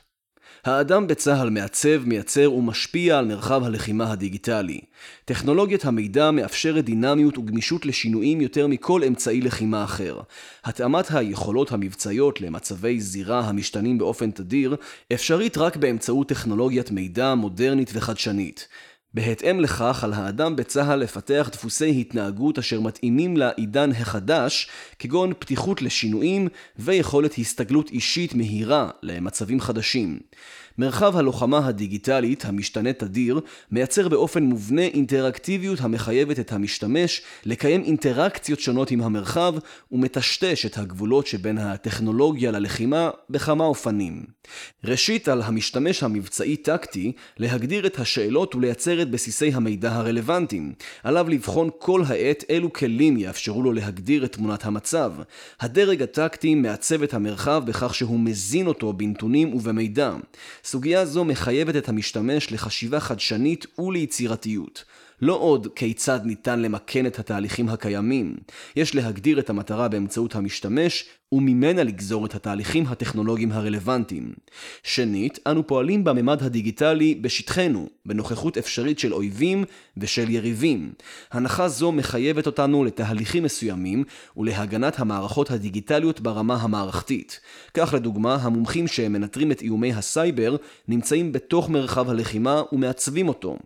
האדם 0.64 1.06
בצה"ל 1.06 1.50
מעצב, 1.50 2.04
מייצר 2.04 2.52
ומשפיע 2.52 3.18
על 3.18 3.24
מרחב 3.24 3.64
הלחימה 3.64 4.12
הדיגיטלי. 4.12 4.80
טכנולוגיית 5.24 5.84
המידע 5.84 6.30
מאפשרת 6.30 6.84
דינמיות 6.84 7.38
וגמישות 7.38 7.86
לשינויים 7.86 8.40
יותר 8.40 8.66
מכל 8.66 9.04
אמצעי 9.04 9.40
לחימה 9.40 9.84
אחר. 9.84 10.20
התאמת 10.64 11.10
היכולות 11.10 11.72
המבצעיות 11.72 12.40
למצבי 12.40 13.00
זירה 13.00 13.40
המשתנים 13.40 13.98
באופן 13.98 14.30
תדיר 14.30 14.76
אפשרית 15.12 15.58
רק 15.58 15.76
באמצעות 15.76 16.28
טכנולוגיית 16.28 16.90
מידע 16.90 17.34
מודרנית 17.34 17.90
וחדשנית. 17.94 18.68
בהתאם 19.14 19.60
לכך 19.60 20.04
על 20.04 20.12
האדם 20.12 20.56
בצה"ל 20.56 20.98
לפתח 20.98 21.48
דפוסי 21.52 22.00
התנהגות 22.00 22.58
אשר 22.58 22.80
מתאימים 22.80 23.36
לעידן 23.36 23.90
החדש, 23.92 24.68
כגון 24.98 25.32
פתיחות 25.38 25.82
לשינויים 25.82 26.48
ויכולת 26.78 27.38
הסתגלות 27.38 27.90
אישית 27.90 28.34
מהירה 28.34 28.90
למצבים 29.02 29.60
חדשים. 29.60 30.18
מרחב 30.78 31.16
הלוחמה 31.16 31.66
הדיגיטלית, 31.66 32.44
המשתנה 32.44 32.92
תדיר, 32.92 33.40
מייצר 33.70 34.08
באופן 34.08 34.42
מובנה 34.42 34.82
אינטראקטיביות 34.82 35.80
המחייבת 35.80 36.38
את 36.38 36.52
המשתמש 36.52 37.22
לקיים 37.44 37.82
אינטראקציות 37.82 38.60
שונות 38.60 38.90
עם 38.90 39.00
המרחב 39.00 39.54
ומטשטש 39.92 40.66
את 40.66 40.78
הגבולות 40.78 41.26
שבין 41.26 41.58
הטכנולוגיה 41.58 42.50
ללחימה 42.50 43.10
בכמה 43.30 43.64
אופנים. 43.64 44.24
ראשית, 44.84 45.28
על 45.28 45.42
המשתמש 45.42 46.02
המבצעי-טקטי 46.02 47.12
להגדיר 47.38 47.86
את 47.86 47.98
השאלות 47.98 48.54
ולייצר 48.54 49.02
את 49.02 49.10
בסיסי 49.10 49.50
המידע 49.54 49.92
הרלוונטיים. 49.92 50.72
עליו 51.02 51.28
לבחון 51.28 51.70
כל 51.78 52.02
העת 52.06 52.44
אילו 52.48 52.72
כלים 52.72 53.16
יאפשרו 53.16 53.62
לו 53.62 53.72
להגדיר 53.72 54.24
את 54.24 54.32
תמונת 54.32 54.64
המצב. 54.64 55.12
הדרג 55.60 56.02
הטקטי 56.02 56.54
מעצב 56.54 57.02
את 57.02 57.14
המרחב 57.14 57.62
בכך 57.66 57.94
שהוא 57.94 58.20
מזין 58.20 58.66
אותו 58.66 58.92
בנתונים 58.92 59.54
ובמידע. 59.54 60.14
סוגיה 60.64 61.06
זו 61.06 61.24
מחייבת 61.24 61.76
את 61.76 61.88
המשתמש 61.88 62.52
לחשיבה 62.52 63.00
חדשנית 63.00 63.66
וליצירתיות. 63.78 64.84
לא 65.20 65.34
עוד 65.34 65.68
כיצד 65.76 66.20
ניתן 66.24 66.60
למכן 66.60 67.06
את 67.06 67.18
התהליכים 67.18 67.68
הקיימים, 67.68 68.36
יש 68.76 68.94
להגדיר 68.94 69.38
את 69.38 69.50
המטרה 69.50 69.88
באמצעות 69.88 70.34
המשתמש 70.34 71.04
וממנה 71.34 71.84
לגזור 71.84 72.26
את 72.26 72.34
התהליכים 72.34 72.84
הטכנולוגיים 72.86 73.52
הרלוונטיים. 73.52 74.32
שנית, 74.82 75.38
אנו 75.46 75.66
פועלים 75.66 76.04
בממד 76.04 76.42
הדיגיטלי 76.42 77.14
בשטחנו, 77.14 77.88
בנוכחות 78.06 78.58
אפשרית 78.58 78.98
של 78.98 79.14
אויבים 79.14 79.64
ושל 79.96 80.30
יריבים. 80.30 80.92
הנחה 81.32 81.68
זו 81.68 81.92
מחייבת 81.92 82.46
אותנו 82.46 82.84
לתהליכים 82.84 83.42
מסוימים 83.42 84.04
ולהגנת 84.36 85.00
המערכות 85.00 85.50
הדיגיטליות 85.50 86.20
ברמה 86.20 86.54
המערכתית. 86.54 87.40
כך 87.74 87.94
לדוגמה, 87.94 88.34
המומחים 88.34 88.86
שמנטרים 88.86 89.52
את 89.52 89.62
איומי 89.62 89.92
הסייבר 89.92 90.56
נמצאים 90.88 91.32
בתוך 91.32 91.70
מרחב 91.70 92.10
הלחימה 92.10 92.62
ומעצבים 92.72 93.28
אותו. 93.28 93.56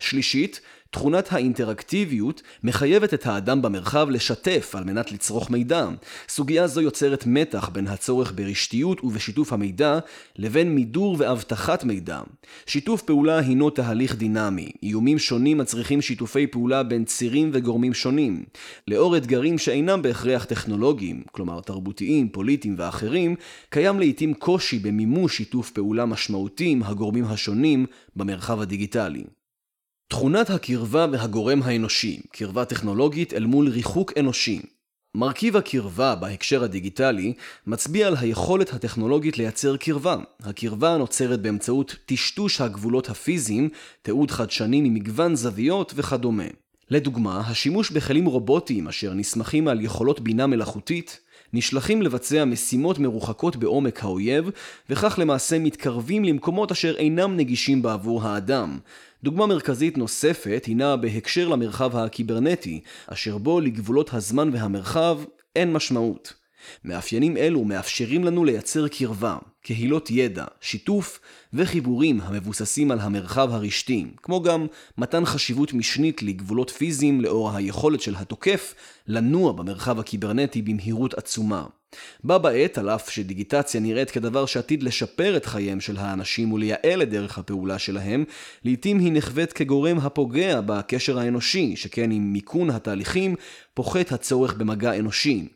שלישית, 0.00 0.60
תכונת 0.90 1.32
האינטראקטיביות 1.32 2.42
מחייבת 2.62 3.14
את 3.14 3.26
האדם 3.26 3.62
במרחב 3.62 4.10
לשתף 4.10 4.74
על 4.74 4.84
מנת 4.84 5.12
לצרוך 5.12 5.50
מידע. 5.50 5.88
סוגיה 6.28 6.66
זו 6.66 6.80
יוצרת 7.08 7.26
מתח 7.26 7.68
בין 7.68 7.86
הצורך 7.86 8.32
ברשתיות 8.36 9.04
ובשיתוף 9.04 9.52
המידע 9.52 9.98
לבין 10.36 10.74
מידור 10.74 11.16
ואבטחת 11.18 11.84
מידע. 11.84 12.20
שיתוף 12.66 13.02
פעולה 13.02 13.38
הינו 13.38 13.70
תהליך 13.70 14.16
דינמי. 14.16 14.70
איומים 14.82 15.18
שונים 15.18 15.58
מצריכים 15.58 16.00
שיתופי 16.02 16.46
פעולה 16.46 16.82
בין 16.82 17.04
צירים 17.04 17.50
וגורמים 17.52 17.94
שונים. 17.94 18.44
לאור 18.88 19.16
אתגרים 19.16 19.58
שאינם 19.58 20.02
בהכרח 20.02 20.44
טכנולוגיים, 20.44 21.22
כלומר 21.32 21.60
תרבותיים, 21.60 22.28
פוליטיים 22.28 22.74
ואחרים, 22.78 23.36
קיים 23.70 23.98
לעיתים 23.98 24.34
קושי 24.34 24.78
במימוש 24.78 25.36
שיתוף 25.36 25.70
פעולה 25.70 26.06
משמעותי 26.06 26.68
עם 26.68 26.82
הגורמים 26.82 27.24
השונים 27.24 27.86
במרחב 28.16 28.60
הדיגיטלי. 28.60 29.24
תכונת 30.08 30.50
הקרבה 30.50 31.06
והגורם 31.12 31.62
האנושי, 31.62 32.20
קרבה 32.32 32.64
טכנולוגית 32.64 33.34
אל 33.34 33.46
מול 33.46 33.68
ריחוק 33.68 34.12
אנושי. 34.18 34.60
מרכיב 35.14 35.56
הקרבה 35.56 36.14
בהקשר 36.14 36.64
הדיגיטלי 36.64 37.32
מצביע 37.66 38.06
על 38.06 38.14
היכולת 38.20 38.72
הטכנולוגית 38.72 39.38
לייצר 39.38 39.76
קרבה. 39.76 40.16
הקרבה 40.40 40.96
נוצרת 40.96 41.40
באמצעות 41.40 41.96
טשטוש 42.06 42.60
הגבולות 42.60 43.08
הפיזיים, 43.08 43.68
תיעוד 44.02 44.30
חדשני 44.30 44.80
ממגוון 44.80 45.36
זוויות 45.36 45.92
וכדומה. 45.96 46.44
לדוגמה, 46.90 47.40
השימוש 47.40 47.90
בכלים 47.90 48.26
רובוטיים 48.26 48.88
אשר 48.88 49.14
נסמכים 49.14 49.68
על 49.68 49.80
יכולות 49.80 50.20
בינה 50.20 50.46
מלאכותית 50.46 51.20
נשלחים 51.52 52.02
לבצע 52.02 52.44
משימות 52.44 52.98
מרוחקות 52.98 53.56
בעומק 53.56 54.04
האויב, 54.04 54.50
וכך 54.90 55.18
למעשה 55.18 55.58
מתקרבים 55.58 56.24
למקומות 56.24 56.72
אשר 56.72 56.94
אינם 56.96 57.36
נגישים 57.36 57.82
בעבור 57.82 58.22
האדם. 58.22 58.78
דוגמה 59.22 59.46
מרכזית 59.46 59.98
נוספת 59.98 60.64
הינה 60.66 60.96
בהקשר 60.96 61.48
למרחב 61.48 61.96
הקיברנטי, 61.96 62.80
אשר 63.06 63.38
בו 63.38 63.60
לגבולות 63.60 64.14
הזמן 64.14 64.50
והמרחב 64.52 65.20
אין 65.56 65.72
משמעות. 65.72 66.32
מאפיינים 66.84 67.36
אלו 67.36 67.64
מאפשרים 67.64 68.24
לנו 68.24 68.44
לייצר 68.44 68.88
קרבה, 68.88 69.36
קהילות 69.62 70.10
ידע, 70.10 70.44
שיתוף 70.60 71.20
וחיבורים 71.52 72.20
המבוססים 72.20 72.90
על 72.90 73.00
המרחב 73.00 73.48
הרשתי, 73.52 74.06
כמו 74.22 74.42
גם 74.42 74.66
מתן 74.98 75.24
חשיבות 75.24 75.72
משנית 75.72 76.22
לגבולות 76.22 76.70
פיזיים 76.70 77.20
לאור 77.20 77.50
היכולת 77.50 78.00
של 78.00 78.14
התוקף 78.16 78.74
לנוע 79.06 79.52
במרחב 79.52 80.00
הקיברנטי 80.00 80.62
במהירות 80.62 81.14
עצומה. 81.14 81.66
בה 82.24 82.38
בעת, 82.38 82.78
על 82.78 82.90
אף 82.90 83.10
שדיגיטציה 83.10 83.80
נראית 83.80 84.10
כדבר 84.10 84.46
שעתיד 84.46 84.82
לשפר 84.82 85.36
את 85.36 85.46
חייהם 85.46 85.80
של 85.80 85.96
האנשים 85.96 86.52
ולייעל 86.52 87.02
את 87.02 87.10
דרך 87.10 87.38
הפעולה 87.38 87.78
שלהם, 87.78 88.24
לעתים 88.64 88.98
היא 88.98 89.12
נחווית 89.12 89.52
כגורם 89.52 89.98
הפוגע 89.98 90.60
בקשר 90.60 91.18
האנושי, 91.18 91.76
שכן 91.76 92.10
עם 92.10 92.32
מיכון 92.32 92.70
התהליכים 92.70 93.34
פוחת 93.74 94.12
הצורך 94.12 94.54
במגע 94.54 94.98
אנושי. 94.98 95.48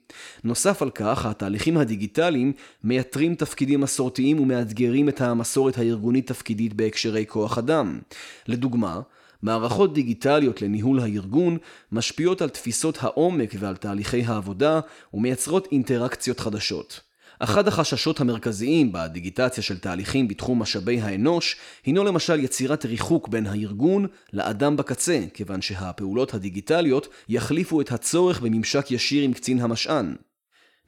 נוסף 0.44 0.82
על 0.82 0.90
כך, 0.90 1.26
התהליכים 1.26 1.76
הדיגיטליים 1.76 2.52
מייתרים 2.84 3.34
תפקידים 3.34 3.80
מסורתיים 3.80 4.40
ומאתגרים 4.40 5.08
את 5.08 5.20
המסורת 5.20 5.78
הארגונית 5.78 6.26
תפקידית 6.26 6.74
בהקשרי 6.74 7.24
כוח 7.28 7.58
אדם. 7.58 8.00
לדוגמה, 8.48 9.00
מערכות 9.42 9.94
דיגיטליות 9.94 10.62
לניהול 10.62 11.00
הארגון 11.00 11.58
משפיעות 11.92 12.42
על 12.42 12.48
תפיסות 12.48 12.98
העומק 13.00 13.54
ועל 13.58 13.76
תהליכי 13.76 14.22
העבודה 14.22 14.80
ומייצרות 15.14 15.68
אינטראקציות 15.72 16.40
חדשות. 16.40 17.00
אחד 17.38 17.68
החששות 17.68 18.20
המרכזיים 18.20 18.92
בדיגיטציה 18.92 19.62
של 19.62 19.78
תהליכים 19.78 20.28
בתחום 20.28 20.62
משאבי 20.62 21.00
האנוש 21.00 21.56
הינו 21.84 22.04
למשל 22.04 22.40
יצירת 22.40 22.84
ריחוק 22.84 23.28
בין 23.28 23.46
הארגון 23.46 24.06
לאדם 24.32 24.76
בקצה, 24.76 25.20
כיוון 25.34 25.62
שהפעולות 25.62 26.34
הדיגיטליות 26.34 27.08
יחליפו 27.28 27.80
את 27.80 27.92
הצורך 27.92 28.40
בממשק 28.40 28.90
ישיר 28.90 29.24
עם 29.24 29.32
קצין 29.32 29.60
המשען. 29.60 30.14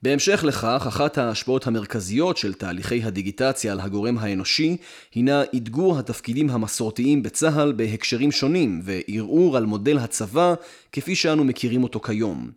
בהמשך 0.04 0.44
לכך, 0.44 0.84
אחת 0.88 1.18
ההשפעות 1.18 1.66
המרכזיות 1.66 2.36
של 2.36 2.54
תהליכי 2.54 3.02
הדיגיטציה 3.02 3.72
על 3.72 3.80
הגורם 3.80 4.18
האנושי 4.18 4.76
הינה 5.14 5.42
אתגור 5.56 5.98
התפקידים 5.98 6.50
המסורתיים 6.50 7.22
בצה"ל 7.22 7.72
בהקשרים 7.72 8.32
שונים 8.32 8.80
וערעור 8.84 9.56
על 9.56 9.66
מודל 9.66 9.98
הצבא 9.98 10.54
כפי 10.96 11.14
שאנו 11.14 11.44
מכירים 11.44 11.82
אותו 11.82 12.00
כיום. 12.00 12.50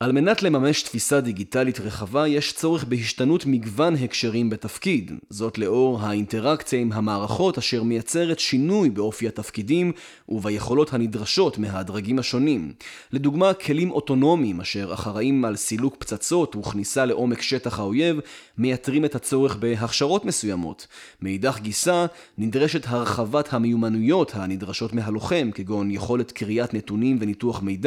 על 0.00 0.12
מנת 0.12 0.42
לממש 0.42 0.82
תפיסה 0.82 1.20
דיגיטלית 1.20 1.80
רחבה 1.80 2.28
יש 2.28 2.52
צורך 2.52 2.84
בהשתנות 2.84 3.46
מגוון 3.46 3.94
הקשרים 3.94 4.50
בתפקיד, 4.50 5.12
זאת 5.30 5.58
לאור 5.58 6.00
האינטראקציה 6.00 6.78
עם 6.80 6.92
המערכות 6.92 7.58
אשר 7.58 7.82
מייצרת 7.82 8.38
שינוי 8.38 8.90
באופי 8.90 9.28
התפקידים 9.28 9.92
וביכולות 10.28 10.94
הנדרשות 10.94 11.58
מהדרגים 11.58 12.18
השונים. 12.18 12.72
לדוגמה, 13.12 13.54
כלים 13.54 13.90
אוטונומיים 13.90 14.60
אשר 14.60 14.94
אחראים 14.94 15.44
על 15.44 15.56
סילוק 15.56 15.96
פצצות 15.98 16.56
וכניסה 16.56 17.04
לעומק 17.04 17.42
שטח 17.42 17.78
האויב 17.78 18.20
מייתרים 18.58 19.04
את 19.04 19.14
הצורך 19.14 19.56
בהכשרות 19.56 20.24
מסוימות. 20.24 20.86
מאידך 21.22 21.58
גיסא, 21.62 22.06
נדרשת 22.38 22.86
הרחבת 22.86 23.52
המיומנויות 23.52 24.32
הנדרשות 24.34 24.92
מהלוחם, 24.92 25.50
כגון 25.54 25.90
יכולת 25.90 26.32
קריאת 26.32 26.74
נתונים 26.74 27.16
וניתוח 27.20 27.62
מידע, 27.62 27.83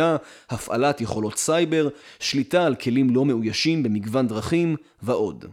הפעלת 0.49 1.01
יכולות 1.01 1.37
סייבר, 1.37 1.89
שליטה 2.19 2.65
על 2.65 2.75
כלים 2.75 3.09
לא 3.09 3.25
מאוישים 3.25 3.83
במגוון 3.83 4.27
דרכים 4.27 4.75
ועוד. 5.01 5.45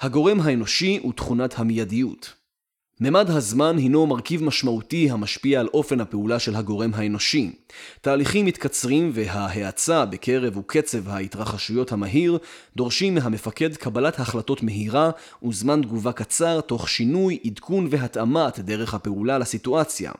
הגורם 0.00 0.40
האנושי 0.40 0.98
הוא 1.02 1.12
תכונת 1.12 1.58
המיידיות. 1.58 2.34
ממד 3.00 3.30
הזמן 3.30 3.76
הינו 3.78 4.06
מרכיב 4.06 4.44
משמעותי 4.44 5.10
המשפיע 5.10 5.60
על 5.60 5.68
אופן 5.74 6.00
הפעולה 6.00 6.38
של 6.38 6.56
הגורם 6.56 6.90
האנושי. 6.94 7.50
תהליכים 8.00 8.46
מתקצרים 8.46 9.10
וההאצה 9.14 10.04
בקרב 10.04 10.56
וקצב 10.56 11.08
ההתרחשויות 11.08 11.92
המהיר 11.92 12.38
דורשים 12.76 13.14
מהמפקד 13.14 13.76
קבלת 13.76 14.20
החלטות 14.20 14.62
מהירה 14.62 15.10
וזמן 15.48 15.82
תגובה 15.82 16.12
קצר 16.12 16.60
תוך 16.60 16.88
שינוי, 16.88 17.38
עדכון 17.44 17.88
והתאמת 17.90 18.58
דרך 18.58 18.94
הפעולה 18.94 19.38
לסיטואציה. 19.38 20.12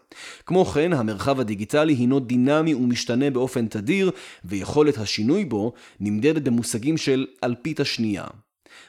כמו 0.46 0.64
כן, 0.64 0.92
המרחב 0.92 1.40
הדיגיטלי 1.40 1.92
הינו 1.92 2.20
דינמי 2.20 2.74
ומשתנה 2.74 3.30
באופן 3.30 3.66
תדיר 3.66 4.10
ויכולת 4.44 4.98
השינוי 4.98 5.44
בו 5.44 5.72
נמדדת 6.00 6.42
במושגים 6.42 6.96
של 6.96 7.26
אלפית 7.44 7.80
השנייה. 7.80 8.24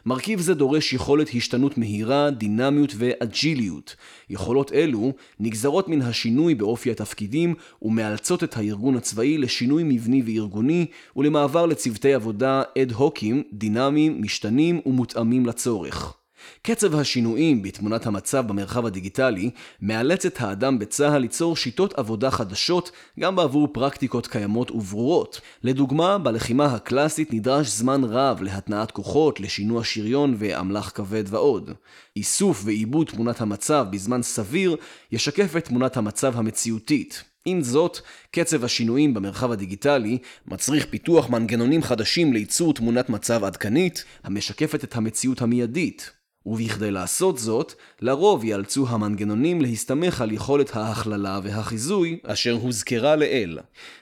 מרכיב 0.06 0.39
זה 0.39 0.53
דורש 0.53 0.94
יכולת 0.94 1.29
השתנות 1.36 1.77
מהירה, 1.77 2.29
דינמיות 2.29 2.94
ואג'יליות. 2.98 3.96
יכולות 4.29 4.74
אלו 4.74 5.13
נגזרות 5.39 5.89
מן 5.89 6.01
השינוי 6.01 6.56
באופי 6.56 6.91
התפקידים 6.91 7.56
ומאלצות 7.82 8.44
את 8.44 8.58
הארגון 8.58 8.96
הצבאי 8.96 9.38
לשינוי 9.38 9.84
מבני 9.86 10.22
וארגוני 10.25 10.86
ולמעבר 11.15 11.65
לצוותי 11.65 12.13
עבודה 12.13 12.62
אד-הוקים, 12.77 13.44
דינמיים, 13.53 14.22
משתנים 14.22 14.82
ומותאמים 14.86 15.46
לצורך. 15.46 16.17
קצב 16.62 16.96
השינויים 16.96 17.62
בתמונת 17.62 18.06
המצב 18.06 18.48
במרחב 18.48 18.86
הדיגיטלי 18.86 19.50
מאלץ 19.82 20.25
את 20.25 20.42
האדם 20.42 20.80
בצה"ל 20.80 21.18
ליצור 21.18 21.56
שיטות 21.56 21.94
עבודה 21.94 22.32
חדשות 22.32 22.92
גם 23.20 23.36
בעבור 23.36 23.68
פרקטיקות 23.72 24.27
קיימות 24.27 24.72
וברורות. 24.72 25.42
לדוגמה, 25.63 26.18
בלחימה 26.18 26.66
הקלאסית 26.66 27.34
נדרש 27.34 27.68
זמן 27.68 28.04
רב 28.04 28.42
להתנעת 28.42 28.92
כוחות, 28.92 29.39
לשינוע 29.39 29.84
שריון 29.84 30.36
ואמל"ח 30.38 30.89
כבד 30.89 31.24
ועוד. 31.27 31.72
איסוף 32.16 32.62
ועיבוד 32.66 33.08
תמונת 33.08 33.42
המצב 33.42 33.88
בזמן 33.92 34.22
סביר 34.22 34.75
ישקף 35.12 35.56
את 35.58 35.66
תמונת 35.66 35.98
המצב 35.98 36.38
המציאותית. 36.38 37.24
עם 37.46 37.62
זאת, 37.62 38.00
קצב 38.32 38.63
השינויים 38.63 39.14
במרחב 39.14 39.51
הדיגיטלי 39.51 40.18
מצריך 40.48 40.86
פיתוח 40.90 41.29
מנגנונים 41.29 41.83
חדשים 41.83 42.33
לייצור 42.33 42.74
תמונת 42.74 43.10
מצב 43.10 43.44
עדכנית, 43.44 44.03
המשקפת 44.24 44.83
את 44.83 44.96
המציאות 44.96 45.42
המיידית. 45.42 46.12
ובכדי 46.48 46.92
לעשות 46.92 47.38
זאת, 47.38 47.74
לרוב 48.01 48.44
יאלצו 48.44 48.88
המנגנונים 48.90 49.62
להסתמך 49.62 50.22
על 50.22 50.31
יכולת 50.31 50.75
ההכללה 50.75 51.40
והחיזוי 51.44 52.20
אשר 52.24 52.53
הוזכרה 52.53 53.16
לעיל. 53.16 53.60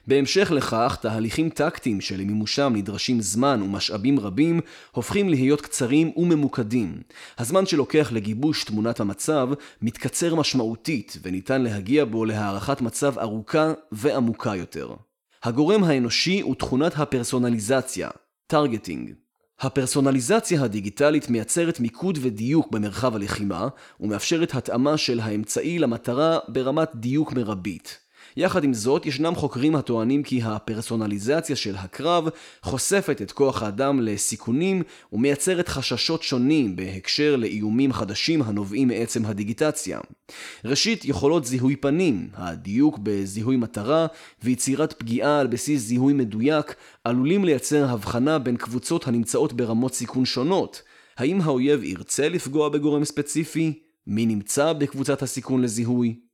בהמשך 0.07 0.51
לכך, 0.51 0.97
תהליכים 1.01 1.49
טקטיים 1.49 2.01
שלמימושם 2.01 2.73
נדרשים 2.75 3.21
זמן 3.21 3.61
ומשאבים 3.61 4.19
רבים, 4.19 4.61
הופכים 4.91 5.29
להיות 5.29 5.61
קצרים 5.61 6.11
וממוקדים. 6.17 7.01
הזמן 7.37 7.65
שלוקח 7.65 8.11
לגיבוש 8.11 8.63
תמונת 8.63 8.99
המצב 8.99 9.49
מתקצר 9.81 10.35
משמעותית, 10.35 11.17
וניתן 11.23 11.61
להגיע 11.61 12.05
בו 12.05 12.25
להערכת 12.25 12.81
מצב 12.81 13.19
ארוכה 13.19 13.73
ועמוקה 13.91 14.55
יותר. 14.55 14.93
הגורם 15.43 15.83
האנושי 15.83 16.41
הוא 16.41 16.55
תכונת 16.55 16.93
הפרסונליזציה, 16.97 18.09
טרגטינג. 18.47 19.24
הפרסונליזציה 19.59 20.63
הדיגיטלית 20.63 21.29
מייצרת 21.29 21.79
מיקוד 21.79 22.17
ודיוק 22.21 22.71
במרחב 22.71 23.15
הלחימה 23.15 23.67
ומאפשרת 23.99 24.55
התאמה 24.55 24.97
של 24.97 25.19
האמצעי 25.19 25.79
למטרה 25.79 26.39
ברמת 26.47 26.89
דיוק 26.95 27.33
מרבית. 27.33 28.04
יחד 28.37 28.63
עם 28.63 28.73
זאת, 28.73 29.05
ישנם 29.05 29.35
חוקרים 29.35 29.75
הטוענים 29.75 30.23
כי 30.23 30.41
הפרסונליזציה 30.43 31.55
של 31.55 31.75
הקרב 31.75 32.27
חושפת 32.61 33.21
את 33.21 33.31
כוח 33.31 33.63
האדם 33.63 34.01
לסיכונים 34.01 34.83
ומייצרת 35.13 35.67
חששות 35.67 36.23
שונים 36.23 36.75
בהקשר 36.75 37.35
לאיומים 37.35 37.93
חדשים 37.93 38.41
הנובעים 38.41 38.87
מעצם 38.87 39.25
הדיגיטציה. 39.25 39.99
ראשית, 40.65 41.05
יכולות 41.05 41.45
זיהוי 41.45 41.75
פנים, 41.75 42.29
הדיוק 42.33 42.99
בזיהוי 43.03 43.55
מטרה 43.55 44.07
ויצירת 44.43 44.93
פגיעה 44.93 45.39
על 45.39 45.47
בסיס 45.47 45.81
זיהוי 45.81 46.13
מדויק 46.13 46.75
עלולים 47.03 47.45
לייצר 47.45 47.89
הבחנה 47.89 48.39
בין 48.39 48.57
קבוצות 48.57 49.07
הנמצאות 49.07 49.53
ברמות 49.53 49.93
סיכון 49.93 50.25
שונות. 50.25 50.81
האם 51.17 51.41
האויב 51.41 51.83
ירצה 51.83 52.29
לפגוע 52.29 52.69
בגורם 52.69 53.05
ספציפי? 53.05 53.79
מי 54.07 54.25
נמצא 54.25 54.73
בקבוצת 54.73 55.21
הסיכון 55.21 55.61
לזיהוי? 55.61 56.24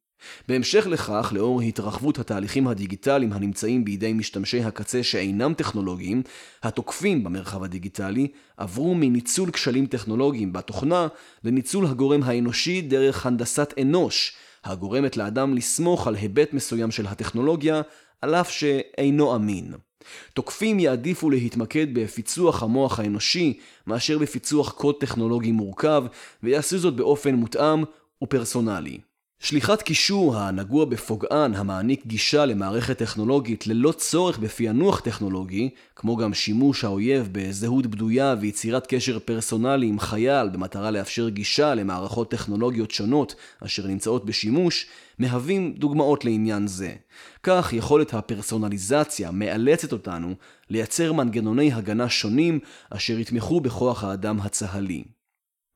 בהמשך 0.48 0.88
לכך, 0.88 1.32
לאור 1.36 1.62
התרחבות 1.62 2.20
התהליכים 2.20 2.68
הדיגיטליים 2.68 3.34
הנמצאים 3.34 3.86
בידי 3.86 4.14
משתמשי 4.14 4.64
הקצה 4.64 5.04
שאינם 5.04 5.54
טכנולוגיים, 5.54 6.24
התוקפים 6.64 7.24
במרחב 7.24 7.64
הדיגיטלי 7.64 8.28
עברו 8.58 8.96
מניצול 8.96 9.52
כשלים 9.52 9.86
טכנולוגיים 9.86 10.54
בתוכנה 10.54 11.08
לניצול 11.44 11.86
הגורם 11.86 12.24
האנושי 12.24 12.82
דרך 12.82 13.26
הנדסת 13.26 13.74
אנוש, 13.82 14.34
הגורמת 14.64 15.18
לאדם 15.18 15.54
לסמוך 15.54 16.08
על 16.08 16.16
היבט 16.16 16.54
מסוים 16.54 16.92
של 16.92 17.08
הטכנולוגיה, 17.08 17.82
על 18.22 18.36
אף 18.36 18.52
שאינו 18.52 19.36
אמין. 19.36 19.74
תוקפים 20.34 20.80
יעדיפו 20.80 21.30
להתמקד 21.30 21.94
בפיצוח 21.94 22.64
המוח 22.64 23.00
האנושי 23.00 23.60
מאשר 23.88 24.18
בפיצוח 24.18 24.72
קוד 24.72 24.96
טכנולוגי 25.00 25.52
מורכב, 25.52 26.04
ויעשו 26.44 26.78
זאת 26.78 26.96
באופן 26.96 27.36
מותאם 27.36 27.84
ופרסונלי. 28.24 29.11
שליחת 29.44 29.82
קישור 29.82 30.38
הנגוע 30.38 30.86
בפוגען 30.86 31.56
המעניק 31.56 32.06
גישה 32.06 32.46
למערכת 32.46 32.98
טכנולוגית 32.98 33.68
ללא 33.68 33.92
צורך 33.92 34.40
בפענוח 34.40 35.00
טכנולוגי, 35.00 35.70
כמו 35.96 36.16
גם 36.18 36.34
שימוש 36.34 36.84
האויב 36.84 37.30
בזהות 37.32 37.88
בדויה 37.88 38.36
ויצירת 38.42 38.88
קשר 38.88 39.20
פרסונלי 39.20 39.88
עם 39.88 40.00
חייל 40.00 40.50
במטרה 40.50 40.92
לאפשר 40.92 41.30
גישה 41.30 41.76
למערכות 41.76 42.32
טכנולוגיות 42.32 42.92
שונות 42.92 43.36
אשר 43.66 43.88
נמצאות 43.88 44.26
בשימוש, 44.26 44.88
מהווים 45.20 45.74
דוגמאות 45.74 46.26
לעניין 46.26 46.68
זה. 46.68 46.94
כך 47.44 47.74
יכולת 47.74 48.14
הפרסונליזציה 48.14 49.32
מאלצת 49.32 49.92
אותנו 49.92 50.36
לייצר 50.70 51.14
מנגנוני 51.14 51.74
הגנה 51.74 52.10
שונים 52.10 52.60
אשר 52.90 53.20
יתמכו 53.20 53.62
בכוח 53.62 54.04
האדם 54.04 54.42
הצה"לי. 54.42 55.04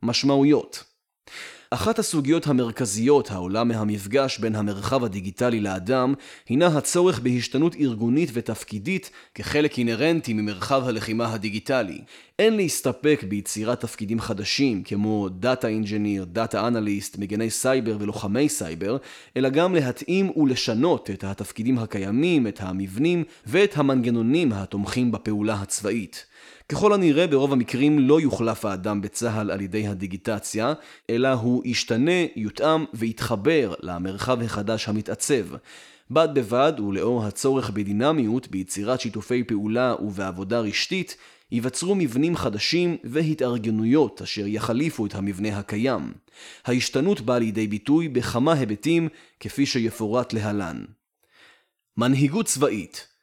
משמעויות 0.04 0.84
אחת 1.70 2.00
הסוגיות 2.00 2.48
המרכזיות 2.48 3.32
העולה 3.32 3.64
מהמפגש 3.64 4.40
בין 4.40 4.56
המרחב 4.56 5.04
הדיגיטלי 5.04 5.60
לאדם, 5.60 6.14
הינה 6.50 6.68
הצורך 6.68 7.20
בהשתנות 7.20 7.76
ארגונית 7.76 8.30
ותפקידית 8.34 9.10
כחלק 9.36 9.78
אינהרנטי 9.78 10.34
ממרחב 10.34 10.84
הלחימה 10.88 11.34
הדיגיטלי. 11.34 12.02
אין 12.40 12.56
להסתפק 12.56 13.24
ביצירת 13.28 13.80
תפקידים 13.80 14.20
חדשים 14.20 14.84
כמו 14.84 15.30
data 15.30 15.68
engineer, 15.68 16.26
data 16.26 16.68
analyst, 16.68 17.18
מגני 17.18 17.50
סייבר 17.50 17.98
ולוחמי 18.00 18.50
סייבר, 18.50 18.98
אלא 19.38 19.50
גם 19.50 19.76
להתאים 19.76 20.38
ולשנות 20.38 21.10
את 21.10 21.24
התפקידים 21.24 21.78
הקיימים, 21.78 22.48
את 22.48 22.60
המבנים 22.62 23.24
ואת 23.46 23.78
המנגנונים 23.78 24.54
התומכים 24.54 25.12
בפעולה 25.12 25.54
הצבאית. 25.54 26.26
ככל 26.70 26.94
הנראה 26.94 27.28
ברוב 27.28 27.54
המקרים 27.54 28.00
לא 28.00 28.22
יוחלף 28.22 28.66
האדם 28.66 29.02
בצה"ל 29.02 29.52
על 29.52 29.62
ידי 29.62 29.88
הדיגיטציה, 29.88 30.74
אלא 31.10 31.28
הוא 31.28 31.62
ישתנה, 31.66 32.26
יותאם 32.36 32.86
ויתחבר 32.94 33.74
למרחב 33.80 34.42
החדש 34.42 34.90
המתעצב. 34.90 35.46
בד 36.12 36.30
בבד 36.34 36.74
ולאור 36.80 37.26
הצורך 37.26 37.70
בדינמיות, 37.70 38.48
ביצירת 38.48 39.02
שיתופי 39.02 39.44
פעולה 39.44 39.96
ובעבודה 40.00 40.60
רשתית, 40.60 41.18
ייווצרו 41.52 41.96
מבנים 41.96 42.36
חדשים 42.36 42.98
והתארגנויות 43.04 44.22
אשר 44.22 44.48
יחליפו 44.48 45.06
את 45.06 45.16
המבנה 45.16 45.60
הקיים. 45.60 46.14
ההשתנות 46.66 47.22
באה 47.22 47.40
לידי 47.40 47.68
ביטוי 47.68 48.08
בכמה 48.08 48.54
היבטים, 48.54 49.10
כפי 49.40 49.66
שיפורט 49.66 50.34
להלן. 50.34 50.86
מנהיגות 51.98 52.46
צבאית 52.46 53.15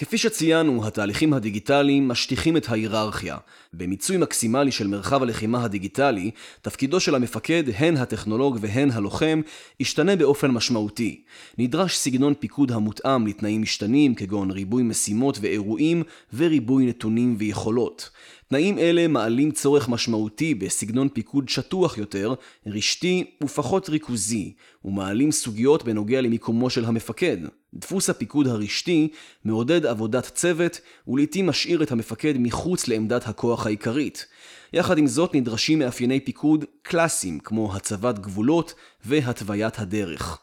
כפי 0.00 0.18
שציינו, 0.18 0.86
התהליכים 0.86 1.32
הדיגיטליים 1.32 2.08
משטיחים 2.08 2.56
את 2.56 2.68
ההיררכיה. 2.68 3.36
במיצוי 3.72 4.16
מקסימלי 4.16 4.72
של 4.72 4.86
מרחב 4.86 5.22
הלחימה 5.22 5.64
הדיגיטלי, 5.64 6.30
תפקידו 6.62 7.00
של 7.00 7.14
המפקד, 7.14 7.64
הן 7.76 7.96
הטכנולוג 7.96 8.58
והן 8.60 8.90
הלוחם, 8.90 9.40
ישתנה 9.80 10.16
באופן 10.16 10.50
משמעותי. 10.50 11.22
נדרש 11.58 11.96
סגנון 11.96 12.34
פיקוד 12.34 12.72
המותאם 12.72 13.26
לתנאים 13.26 13.62
משתנים, 13.62 14.14
כגון 14.14 14.50
ריבוי 14.50 14.82
משימות 14.82 15.38
ואירועים, 15.40 16.02
וריבוי 16.34 16.86
נתונים 16.86 17.36
ויכולות. 17.38 18.10
תנאים 18.52 18.78
אלה 18.78 19.08
מעלים 19.08 19.50
צורך 19.50 19.88
משמעותי 19.88 20.54
בסגנון 20.54 21.08
פיקוד 21.08 21.48
שטוח 21.48 21.98
יותר, 21.98 22.34
רשתי 22.66 23.24
ופחות 23.44 23.88
ריכוזי, 23.88 24.52
ומעלים 24.84 25.32
סוגיות 25.32 25.84
בנוגע 25.84 26.20
למיקומו 26.20 26.70
של 26.70 26.84
המפקד. 26.84 27.36
דפוס 27.74 28.10
הפיקוד 28.10 28.46
הרשתי 28.46 29.08
מעודד 29.44 29.86
עבודת 29.86 30.24
צוות, 30.34 30.80
ולעיתים 31.08 31.46
משאיר 31.46 31.82
את 31.82 31.92
המפקד 31.92 32.34
מחוץ 32.38 32.88
לעמדת 32.88 33.28
הכוח 33.28 33.66
העיקרית. 33.66 34.26
יחד 34.72 34.98
עם 34.98 35.06
זאת 35.06 35.34
נדרשים 35.34 35.78
מאפייני 35.78 36.20
פיקוד 36.20 36.64
קלאסיים, 36.82 37.38
כמו 37.38 37.74
הצבת 37.76 38.18
גבולות 38.18 38.74
והתוויית 39.04 39.78
הדרך. 39.78 40.38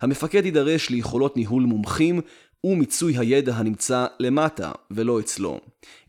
המפקד 0.00 0.44
יידרש 0.44 0.90
ליכולות 0.90 1.36
ניהול 1.36 1.62
מומחים 1.62 2.20
ומיצוי 2.64 3.18
הידע 3.18 3.54
הנמצא 3.54 4.06
למטה 4.20 4.72
ולא 4.90 5.20
אצלו. 5.20 5.60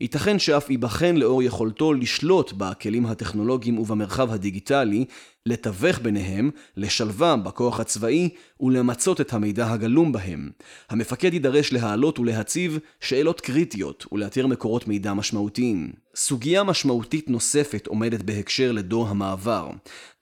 ייתכן 0.02 0.40
שאף 0.40 0.70
ייבחן 0.70 1.16
לאור 1.16 1.44
יכולתו 1.44 1.94
לשלוט 1.94 2.54
בכלים 2.58 3.06
הטכנולוגיים 3.06 3.80
ובמרחב 3.80 4.32
הדיגיטלי, 4.32 5.06
לתווך 5.46 6.00
ביניהם, 6.00 6.52
לשלבם 6.78 7.42
בכוח 7.44 7.80
הצבאי 7.80 8.30
ולמצות 8.60 9.22
את 9.22 9.34
המידע 9.34 9.72
הגלום 9.72 10.12
בהם. 10.12 10.50
המפקד 10.90 11.34
יידרש 11.34 11.74
להעלות 11.74 12.20
ולהציב 12.20 12.80
שאלות 13.00 13.42
קריטיות 13.42 14.06
ולאתר 14.12 14.48
מקורות 14.48 14.88
מידע 14.88 15.14
משמעותיים. 15.14 16.03
סוגיה 16.16 16.64
משמעותית 16.64 17.30
נוספת 17.30 17.88
עומדת 17.88 18.22
בהקשר 18.22 18.72
לדור 18.72 19.08
המעבר. 19.08 19.70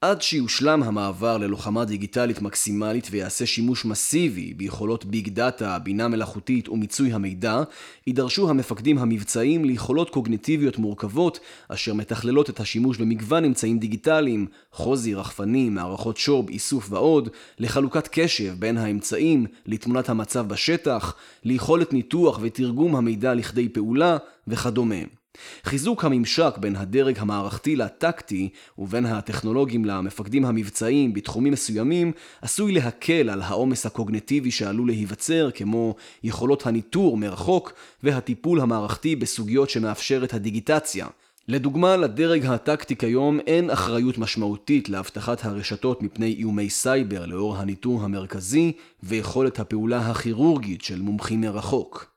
עד 0.02 0.22
שיושלם 0.22 0.84
המעבר 0.84 1.38
ללוחמה 1.38 1.86
דיגיטלית 1.86 2.42
מקסימלית 2.42 3.08
ויעשה 3.12 3.46
שימוש 3.46 3.86
מסיבי 3.86 4.54
ביכולות 4.54 5.06
ביג 5.06 5.30
דאטה, 5.30 5.80
בינה 5.80 6.08
מלאכותית 6.08 6.70
ומיצוי 6.70 7.14
המידע, 7.14 7.62
יידרשו 8.08 8.50
המפקדים 8.50 8.98
המבצעיים 8.98 9.66
ליכולות 9.66 10.10
קוגניטיביות 10.10 10.78
מורכבות, 10.78 11.40
אשר 11.70 11.94
מתכללות 11.94 12.50
את 12.50 12.60
השימוש 12.60 12.98
במגוון 12.98 13.46
אמצעים 13.46 13.80
דיגיטליים, 13.80 14.48
חוזי, 14.72 15.14
רחפנים, 15.14 15.76
מערכות 15.76 16.18
שוב, 16.18 16.50
איסוף 16.50 16.92
ועוד, 16.92 17.30
לחלוקת 17.60 18.08
קשב 18.12 18.54
בין 18.60 18.78
האמצעים, 18.78 19.46
לתמונת 19.66 20.10
המצב 20.10 20.48
בשטח, 20.48 21.16
ליכולת 21.44 21.94
ניתוח 21.94 22.40
ותרגום 22.42 22.96
המידע 22.96 23.34
לכדי 23.34 23.70
פעולה 23.70 24.18
וכדומה. 24.48 25.21
חיזוק 25.64 26.06
הממשק 26.06 26.58
בין 26.58 26.76
הדרג 26.76 27.20
המערכתי 27.20 27.76
לטקטי 27.76 28.50
ובין 28.78 29.06
הטכנולוגים 29.06 29.86
למפקדים 29.86 30.46
המבצעיים 30.46 31.14
בתחומים 31.14 31.54
מסוימים 31.54 32.12
עשוי 32.42 32.72
להקל 32.72 33.30
על 33.30 33.42
העומס 33.42 33.86
הקוגנטיבי 33.86 34.52
שעלול 34.52 34.88
להיווצר 34.88 35.50
כמו 35.52 35.96
יכולות 36.24 36.68
הניטור 36.68 37.18
מרחוק 37.18 37.74
והטיפול 38.04 38.62
המערכתי 38.62 39.16
בסוגיות 39.16 39.70
שמאפשרת 39.70 40.34
הדיגיטציה. 40.34 41.08
לדוגמה, 41.48 41.98
לדרג 41.98 42.46
הטקטי 42.46 42.96
כיום 42.96 43.40
אין 43.40 43.70
אחריות 43.70 44.18
משמעותית 44.18 44.90
לאבטחת 44.90 45.46
הרשתות 45.46 46.04
מפני 46.04 46.36
איומי 46.40 46.70
סייבר 46.70 47.26
לאור 47.26 47.58
הניטור 47.58 48.04
המרכזי 48.04 48.72
ויכולת 49.04 49.60
הפעולה 49.60 50.00
הכירורגית 50.00 50.82
של 50.82 51.02
מומחים 51.02 51.42
מרחוק. 51.42 52.11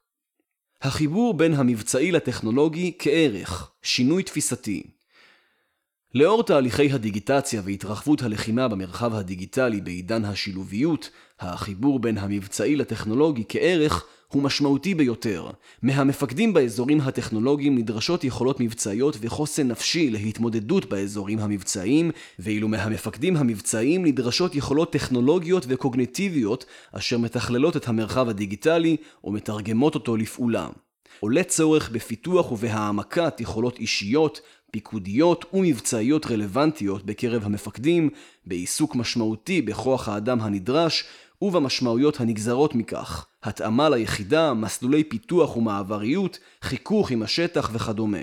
החיבור 0.84 1.34
בין 1.34 1.54
המבצעי 1.54 2.12
לטכנולוגי 2.12 2.92
כערך, 2.98 3.70
שינוי 3.82 4.22
תפיסתי. 4.22 4.82
לאור 6.14 6.42
תהליכי 6.42 6.92
הדיגיטציה 6.92 7.62
והתרחבות 7.64 8.22
הלחימה 8.22 8.68
במרחב 8.68 9.14
הדיגיטלי 9.14 9.80
בעידן 9.80 10.24
השילוביות, 10.24 11.10
החיבור 11.40 11.98
בין 11.98 12.18
המבצעי 12.18 12.76
לטכנולוגי 12.76 13.44
כערך 13.48 14.06
הוא 14.34 14.42
משמעותי 14.42 14.94
ביותר. 14.94 15.46
מהמפקדים 15.82 16.52
באזורים 16.52 17.00
הטכנולוגיים 17.00 17.78
נדרשות 17.78 18.24
יכולות 18.24 18.60
מבצעיות 18.60 19.16
וחוסן 19.20 19.68
נפשי 19.68 20.10
להתמודדות 20.10 20.88
באזורים 20.88 21.38
המבצעיים, 21.38 22.10
ואילו 22.38 22.68
מהמפקדים 22.68 23.36
המבצעיים 23.36 24.04
נדרשות 24.04 24.54
יכולות 24.54 24.92
טכנולוגיות 24.92 25.64
וקוגניטיביות 25.68 26.64
אשר 26.92 27.18
מתכללות 27.18 27.76
את 27.76 27.88
המרחב 27.88 28.28
הדיגיטלי 28.28 28.96
ומתרגמות 29.24 29.94
אותו 29.94 30.16
לפעולה. 30.16 30.68
עולה 31.20 31.42
צורך 31.42 31.90
בפיתוח 31.90 32.52
ובהעמקת 32.52 33.40
יכולות 33.40 33.78
אישיות, 33.78 34.40
פיקודיות 34.70 35.44
ומבצעיות 35.52 36.26
רלוונטיות 36.26 37.06
בקרב 37.06 37.44
המפקדים, 37.44 38.10
בעיסוק 38.46 38.94
משמעותי 38.94 39.62
בכוח 39.62 40.08
האדם 40.08 40.40
הנדרש 40.40 41.04
ובמשמעויות 41.42 42.20
הנגזרות 42.20 42.74
מכך, 42.74 43.26
התאמה 43.44 43.88
ליחידה, 43.88 44.54
מסלולי 44.54 45.04
פיתוח 45.04 45.56
ומעבריות, 45.56 46.38
חיכוך 46.62 47.10
עם 47.10 47.22
השטח 47.22 47.70
וכדומה. 47.72 48.18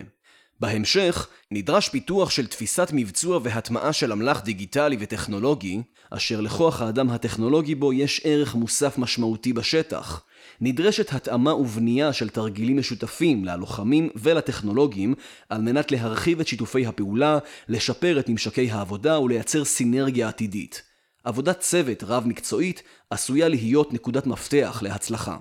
בהמשך, 0.60 1.28
נדרש 1.52 1.90
פיתוח 1.90 2.30
של 2.30 2.48
תפיסת 2.48 2.90
מבצוע 2.94 3.40
והטמעה 3.44 3.94
של 3.94 4.12
אמל"ח 4.12 4.42
דיגיטלי 4.42 4.98
וטכנולוגי, 5.00 5.82
אשר 6.10 6.42
לכוח 6.42 6.82
האדם 6.82 7.10
הטכנולוגי 7.10 7.76
בו 7.76 7.94
יש 7.94 8.22
ערך 8.24 8.56
מוסף 8.56 8.98
משמעותי 8.98 9.54
בשטח. 9.54 10.24
נדרשת 10.62 11.14
התאמה 11.14 11.56
ובנייה 11.56 12.14
של 12.14 12.30
תרגילים 12.30 12.78
משותפים 12.78 13.46
ללוחמים 13.46 14.10
ולטכנולוגים, 14.16 15.14
על 15.50 15.62
מנת 15.62 15.92
להרחיב 15.92 16.40
את 16.40 16.48
שיתופי 16.48 16.86
הפעולה, 16.86 17.40
לשפר 17.68 18.20
את 18.20 18.30
ממשקי 18.30 18.72
העבודה 18.72 19.20
ולייצר 19.20 19.66
סינרגיה 19.66 20.28
עתידית. 20.28 20.91
עבודת 21.24 21.60
צוות 21.60 22.04
רב-מקצועית 22.04 22.84
עשויה 23.10 23.48
להיות 23.48 23.94
נקודת 23.94 24.28
מפתח 24.28 24.80
להצלחה. 24.82 25.38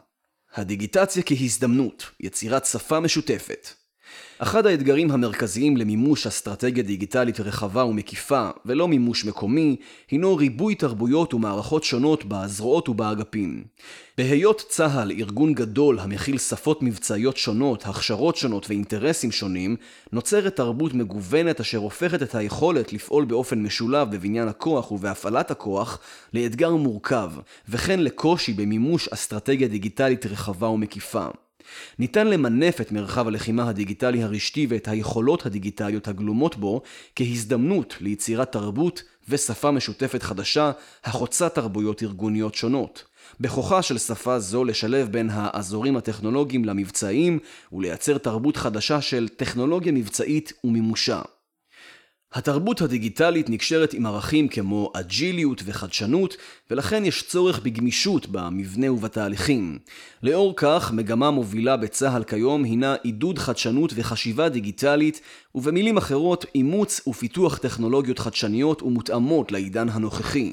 הדיגיטציה 0.54 1.22
כהזדמנות, 1.26 2.10
יצירת 2.20 2.66
שפה 2.66 3.00
משותפת. 3.00 3.68
אחד 4.38 4.66
האתגרים 4.66 5.10
המרכזיים 5.10 5.76
למימוש 5.76 6.26
אסטרטגיה 6.26 6.82
דיגיטלית 6.82 7.40
רחבה 7.40 7.84
ומקיפה, 7.84 8.48
ולא 8.66 8.88
מימוש 8.88 9.24
מקומי, 9.24 9.76
הינו 10.10 10.36
ריבוי 10.36 10.74
תרבויות 10.74 11.34
ומערכות 11.34 11.84
שונות 11.84 12.24
בזרועות 12.24 12.88
ובאגפים. 12.88 13.64
בהיות 14.18 14.64
צה"ל 14.68 15.10
ארגון 15.10 15.54
גדול 15.54 15.98
המכיל 15.98 16.38
שפות 16.38 16.82
מבצעיות 16.82 17.36
שונות, 17.36 17.86
הכשרות 17.86 18.36
שונות 18.36 18.66
ואינטרסים 18.68 19.32
שונים, 19.32 19.76
נוצרת 20.12 20.56
תרבות 20.56 20.94
מגוונת 20.94 21.60
אשר 21.60 21.78
הופכת 21.78 22.22
את 22.22 22.34
היכולת 22.34 22.92
לפעול 22.92 23.24
באופן 23.24 23.62
משולב 23.62 24.10
בבניין 24.10 24.48
הכוח 24.48 24.92
ובהפעלת 24.92 25.50
הכוח 25.50 25.98
לאתגר 26.34 26.70
מורכב, 26.70 27.30
וכן 27.68 28.00
לקושי 28.00 28.52
במימוש 28.52 29.08
אסטרטגיה 29.08 29.68
דיגיטלית 29.68 30.26
רחבה 30.26 30.68
ומקיפה. 30.68 31.26
ניתן 31.98 32.26
למנף 32.26 32.80
את 32.80 32.92
מרחב 32.92 33.28
הלחימה 33.28 33.68
הדיגיטלי 33.68 34.22
הרשתי 34.22 34.66
ואת 34.70 34.88
היכולות 34.88 35.46
הדיגיטליות 35.46 36.08
הגלומות 36.08 36.56
בו 36.56 36.82
כהזדמנות 37.16 37.96
ליצירת 38.00 38.52
תרבות 38.52 39.02
ושפה 39.28 39.70
משותפת 39.70 40.22
חדשה 40.22 40.72
החוצה 41.04 41.48
תרבויות 41.48 42.02
ארגוניות 42.02 42.54
שונות. 42.54 43.04
בכוחה 43.40 43.82
של 43.82 43.98
שפה 43.98 44.38
זו 44.38 44.64
לשלב 44.64 45.08
בין 45.08 45.28
האזורים 45.32 45.96
הטכנולוגיים 45.96 46.64
למבצעיים 46.64 47.38
ולייצר 47.72 48.18
תרבות 48.18 48.56
חדשה 48.56 49.00
של 49.00 49.28
טכנולוגיה 49.28 49.92
מבצעית 49.92 50.52
ומימושה. 50.64 51.22
התרבות 52.32 52.80
הדיגיטלית 52.80 53.50
נקשרת 53.50 53.92
עם 53.94 54.06
ערכים 54.06 54.48
כמו 54.48 54.92
אג'יליות 54.94 55.62
וחדשנות, 55.64 56.36
ולכן 56.70 57.04
יש 57.04 57.22
צורך 57.22 57.58
בגמישות 57.58 58.26
במבנה 58.26 58.92
ובתהליכים. 58.92 59.78
לאור 60.22 60.52
כך, 60.56 60.92
מגמה 60.92 61.30
מובילה 61.30 61.76
בצה"ל 61.76 62.24
כיום 62.24 62.64
הינה 62.64 62.94
עידוד 63.02 63.38
חדשנות 63.38 63.92
וחשיבה 63.96 64.48
דיגיטלית, 64.48 65.20
ובמילים 65.54 65.96
אחרות, 65.96 66.44
אימוץ 66.54 67.08
ופיתוח 67.08 67.58
טכנולוגיות 67.58 68.18
חדשניות 68.18 68.82
ומותאמות 68.82 69.52
לעידן 69.52 69.88
הנוכחי. 69.88 70.52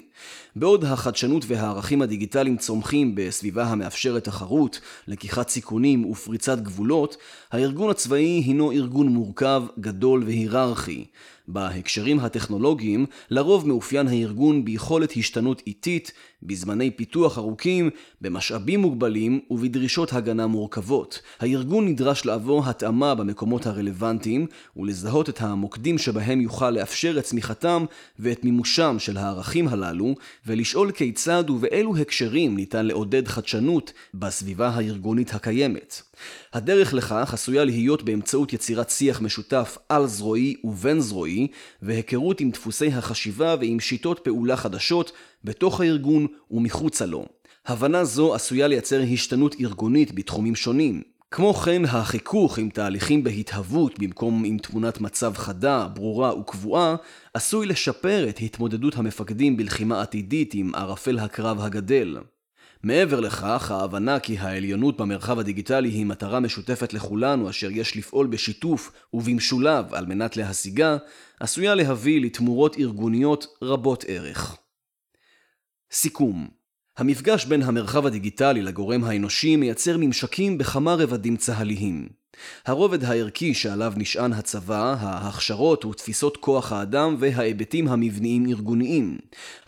בעוד 0.55 0.85
החדשנות 0.85 1.43
והערכים 1.47 2.01
הדיגיטליים 2.01 2.57
צומחים 2.57 3.15
בסביבה 3.15 3.63
המאפשרת 3.63 4.23
תחרות, 4.23 4.79
לקיחת 5.07 5.49
סיכונים 5.49 6.05
ופריצת 6.05 6.59
גבולות, 6.59 7.17
הארגון 7.51 7.89
הצבאי 7.89 8.43
הינו 8.45 8.71
ארגון 8.71 9.07
מורכב, 9.07 9.63
גדול 9.79 10.23
והיררכי. 10.23 11.05
בהקשרים 11.47 12.19
הטכנולוגיים, 12.19 13.05
לרוב 13.29 13.67
מאופיין 13.67 14.07
הארגון 14.07 14.65
ביכולת 14.65 15.11
השתנות 15.17 15.61
איטית, 15.67 16.11
בזמני 16.43 16.91
פיתוח 16.91 17.37
ארוכים, 17.37 17.89
במשאבים 18.21 18.79
מוגבלים 18.79 19.39
ובדרישות 19.51 20.13
הגנה 20.13 20.47
מורכבות. 20.47 21.21
הארגון 21.39 21.87
נדרש 21.87 22.25
לעבור 22.25 22.65
התאמה 22.65 23.15
במקומות 23.15 23.65
הרלוונטיים 23.65 24.47
ולזהות 24.77 25.29
את 25.29 25.41
המוקדים 25.41 25.97
שבהם 25.97 26.41
יוכל 26.41 26.69
לאפשר 26.69 27.19
את 27.19 27.23
צמיחתם 27.23 27.85
ואת 28.19 28.43
מימושם 28.43 28.95
של 28.99 29.17
הערכים 29.17 29.67
הללו, 29.67 30.15
ולשאול 30.45 30.91
כיצד 30.91 31.49
ובאילו 31.49 31.97
הקשרים 31.97 32.55
ניתן 32.55 32.85
לעודד 32.85 33.27
חדשנות 33.27 33.93
בסביבה 34.13 34.69
הארגונית 34.69 35.33
הקיימת. 35.33 36.06
הדרך 36.53 36.93
לכך 36.93 37.33
עשויה 37.33 37.65
להיות 37.65 38.03
באמצעות 38.03 38.53
יצירת 38.53 38.89
שיח 38.89 39.21
משותף 39.21 39.77
על-זרועי 39.89 40.55
ובין-זרועי, 40.63 41.47
והיכרות 41.81 42.39
עם 42.39 42.51
דפוסי 42.51 42.87
החשיבה 42.87 43.55
ועם 43.59 43.79
שיטות 43.79 44.19
פעולה 44.19 44.57
חדשות 44.57 45.11
בתוך 45.43 45.81
הארגון 45.81 46.27
ומחוצה 46.51 47.05
לו. 47.05 47.25
הבנה 47.65 48.03
זו 48.03 48.35
עשויה 48.35 48.67
לייצר 48.67 49.01
השתנות 49.13 49.55
ארגונית 49.61 50.15
בתחומים 50.15 50.55
שונים. 50.55 51.01
כמו 51.31 51.53
כן, 51.53 51.85
החיכוך 51.85 52.57
עם 52.57 52.69
תהליכים 52.69 53.23
בהתהוות 53.23 53.99
במקום 53.99 54.43
עם 54.45 54.57
תמונת 54.57 55.01
מצב 55.01 55.33
חדה, 55.35 55.87
ברורה 55.93 56.39
וקבועה, 56.39 56.95
עשוי 57.33 57.65
לשפר 57.65 58.29
את 58.29 58.39
התמודדות 58.41 58.97
המפקדים 58.97 59.57
בלחימה 59.57 60.01
עתידית 60.01 60.53
עם 60.53 60.75
ערפל 60.75 61.19
הקרב 61.19 61.61
הגדל. 61.61 62.17
מעבר 62.83 63.19
לכך, 63.19 63.71
ההבנה 63.71 64.19
כי 64.19 64.37
העליונות 64.37 64.97
במרחב 64.97 65.39
הדיגיטלי 65.39 65.89
היא 65.89 66.05
מטרה 66.05 66.39
משותפת 66.39 66.93
לכולנו 66.93 67.49
אשר 67.49 67.71
יש 67.71 67.97
לפעול 67.97 68.27
בשיתוף 68.27 68.91
ובמשולב 69.13 69.93
על 69.93 70.05
מנת 70.05 70.37
להשיגה, 70.37 70.97
עשויה 71.39 71.75
להביא 71.75 72.21
לתמורות 72.21 72.77
ארגוניות 72.79 73.47
רבות 73.61 74.05
ערך. 74.07 74.57
סיכום 75.91 76.47
המפגש 76.97 77.45
בין 77.45 77.61
המרחב 77.61 78.05
הדיגיטלי 78.05 78.61
לגורם 78.61 79.03
האנושי 79.03 79.55
מייצר 79.55 79.97
ממשקים 79.97 80.57
בכמה 80.57 80.93
רבדים 80.93 81.37
צה"ליים. 81.37 82.09
הרובד 82.65 83.03
הערכי 83.03 83.53
שעליו 83.53 83.93
נשען 83.95 84.33
הצבא, 84.33 84.95
ההכשרות 84.99 85.85
ותפיסות 85.85 86.37
כוח 86.37 86.71
האדם 86.71 87.15
וההיבטים 87.19 87.87
המבניים-ארגוניים. 87.87 89.17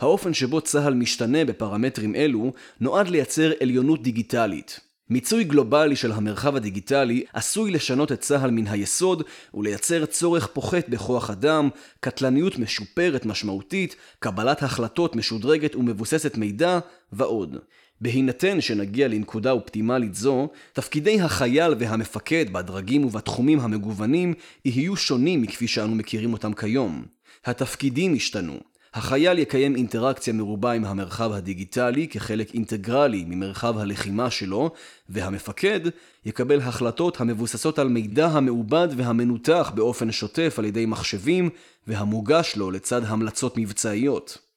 האופן 0.00 0.34
שבו 0.34 0.60
צה"ל 0.60 0.94
משתנה 0.94 1.44
בפרמטרים 1.44 2.14
אלו 2.14 2.52
נועד 2.80 3.08
לייצר 3.08 3.52
עליונות 3.60 4.02
דיגיטלית. 4.02 4.80
מיצוי 5.10 5.44
גלובלי 5.44 5.96
של 5.96 6.12
המרחב 6.12 6.56
הדיגיטלי 6.56 7.24
עשוי 7.32 7.70
לשנות 7.70 8.12
את 8.12 8.20
צה"ל 8.20 8.50
מן 8.50 8.66
היסוד 8.66 9.22
ולייצר 9.54 10.06
צורך 10.06 10.46
פוחת 10.46 10.88
בכוח 10.88 11.30
אדם, 11.30 11.68
קטלניות 12.00 12.58
משופרת 12.58 13.26
משמעותית, 13.26 13.96
קבלת 14.18 14.62
החלטות 14.62 15.16
משודרגת 15.16 15.76
ומבוססת 15.76 16.36
מידע 16.36 16.78
ועוד. 17.12 17.56
בהינתן 18.00 18.60
שנגיע 18.60 19.08
לנקודה 19.08 19.50
אופטימלית 19.50 20.14
זו, 20.14 20.48
תפקידי 20.72 21.20
החייל 21.20 21.74
והמפקד 21.78 22.52
בדרגים 22.52 23.04
ובתחומים 23.04 23.60
המגוונים 23.60 24.34
יהיו 24.64 24.96
שונים 24.96 25.42
מכפי 25.42 25.68
שאנו 25.68 25.94
מכירים 25.94 26.32
אותם 26.32 26.52
כיום. 26.52 27.04
התפקידים 27.44 28.14
השתנו. 28.14 28.60
החייל 28.94 29.38
יקיים 29.38 29.76
אינטראקציה 29.76 30.32
מרובה 30.32 30.72
עם 30.72 30.84
המרחב 30.84 31.32
הדיגיטלי 31.32 32.08
כחלק 32.08 32.54
אינטגרלי 32.54 33.24
ממרחב 33.28 33.78
הלחימה 33.78 34.30
שלו, 34.30 34.70
והמפקד 35.08 35.80
יקבל 36.24 36.60
החלטות 36.60 37.20
המבוססות 37.20 37.78
על 37.78 37.88
מידע 37.88 38.26
המעובד 38.26 38.88
והמנותח 38.96 39.72
באופן 39.74 40.12
שוטף 40.12 40.54
על 40.58 40.64
ידי 40.64 40.86
מחשבים, 40.86 41.50
והמוגש 41.86 42.56
לו 42.56 42.70
לצד 42.70 43.04
המלצות 43.04 43.56
מבצעיות. 43.56 44.49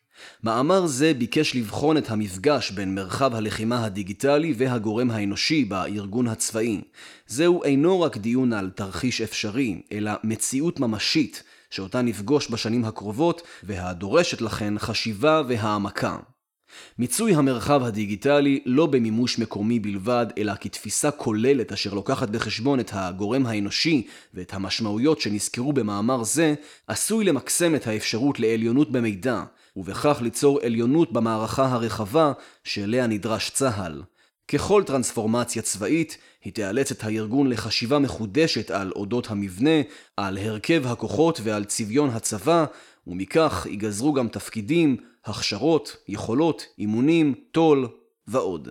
מאמר 0.44 0.86
זה 0.86 1.14
ביקש 1.14 1.56
לבחון 1.56 1.98
את 1.98 2.12
המפגש 2.12 2.72
בין 2.72 2.96
מרחב 2.96 3.36
הלחימה 3.36 3.86
הדיגיטלי 3.86 4.54
והגורם 4.58 5.12
האנושי 5.12 5.66
בארגון 5.66 6.28
הצבאי. 6.28 6.82
זהו 7.28 7.64
אינו 7.64 8.02
רק 8.02 8.18
דיון 8.18 8.54
על 8.54 8.70
תרחיש 8.76 9.22
אפשרי, 9.22 9.82
אלא 9.92 10.12
מציאות 10.24 10.80
ממשית 10.80 11.44
שאותה 11.70 12.02
נפגוש 12.02 12.52
בשנים 12.52 12.86
הקרובות, 12.86 13.42
והדורשת 13.64 14.42
לכן 14.42 14.80
חשיבה 14.80 15.42
והעמקה. 15.48 16.18
מיצוי 17.00 17.36
המרחב 17.36 17.84
הדיגיטלי 17.84 18.60
לא 18.66 18.86
במימוש 18.86 19.40
מקומי 19.40 19.80
בלבד, 19.80 20.26
אלא 20.38 20.54
כתפיסה 20.62 21.12
כוללת 21.12 21.72
אשר 21.72 21.94
לוקחת 21.94 22.30
בחשבון 22.30 22.80
את 22.80 22.92
הגורם 22.94 23.46
האנושי 23.46 24.08
ואת 24.34 24.54
המשמעויות 24.54 25.22
שנזכרו 25.22 25.74
במאמר 25.74 26.24
זה, 26.24 26.54
עשוי 26.88 27.26
למקסם 27.26 27.76
את 27.76 27.88
האפשרות 27.88 28.40
לעליונות 28.40 28.92
במידע, 28.92 29.44
ובכך 29.76 30.20
ליצור 30.22 30.60
עליונות 30.64 31.14
במערכה 31.14 31.66
הרחבה 31.66 32.32
שאליה 32.64 33.08
נדרש 33.08 33.50
צה"ל. 33.50 34.04
ככל 34.48 34.84
טרנספורמציה 34.84 35.62
צבאית, 35.62 36.18
היא 36.44 36.54
תיאלץ 36.54 36.92
את 36.92 37.04
הארגון 37.04 37.50
לחשיבה 37.50 38.00
מחודשת 38.00 38.72
על 38.72 38.92
אודות 38.96 39.32
המבנה, 39.32 39.82
על 40.18 40.38
הרכב 40.38 40.84
הכוחות 40.88 41.40
ועל 41.44 41.64
צביון 41.64 42.10
הצבא, 42.10 42.66
ומכך 43.08 43.68
ייגזרו 43.70 44.14
גם 44.14 44.28
תפקידים, 44.28 44.98
הכשרות, 45.26 45.96
יכולות, 46.08 46.66
אימונים, 46.80 47.36
תו"ל 47.52 47.88
ועוד. 48.28 48.70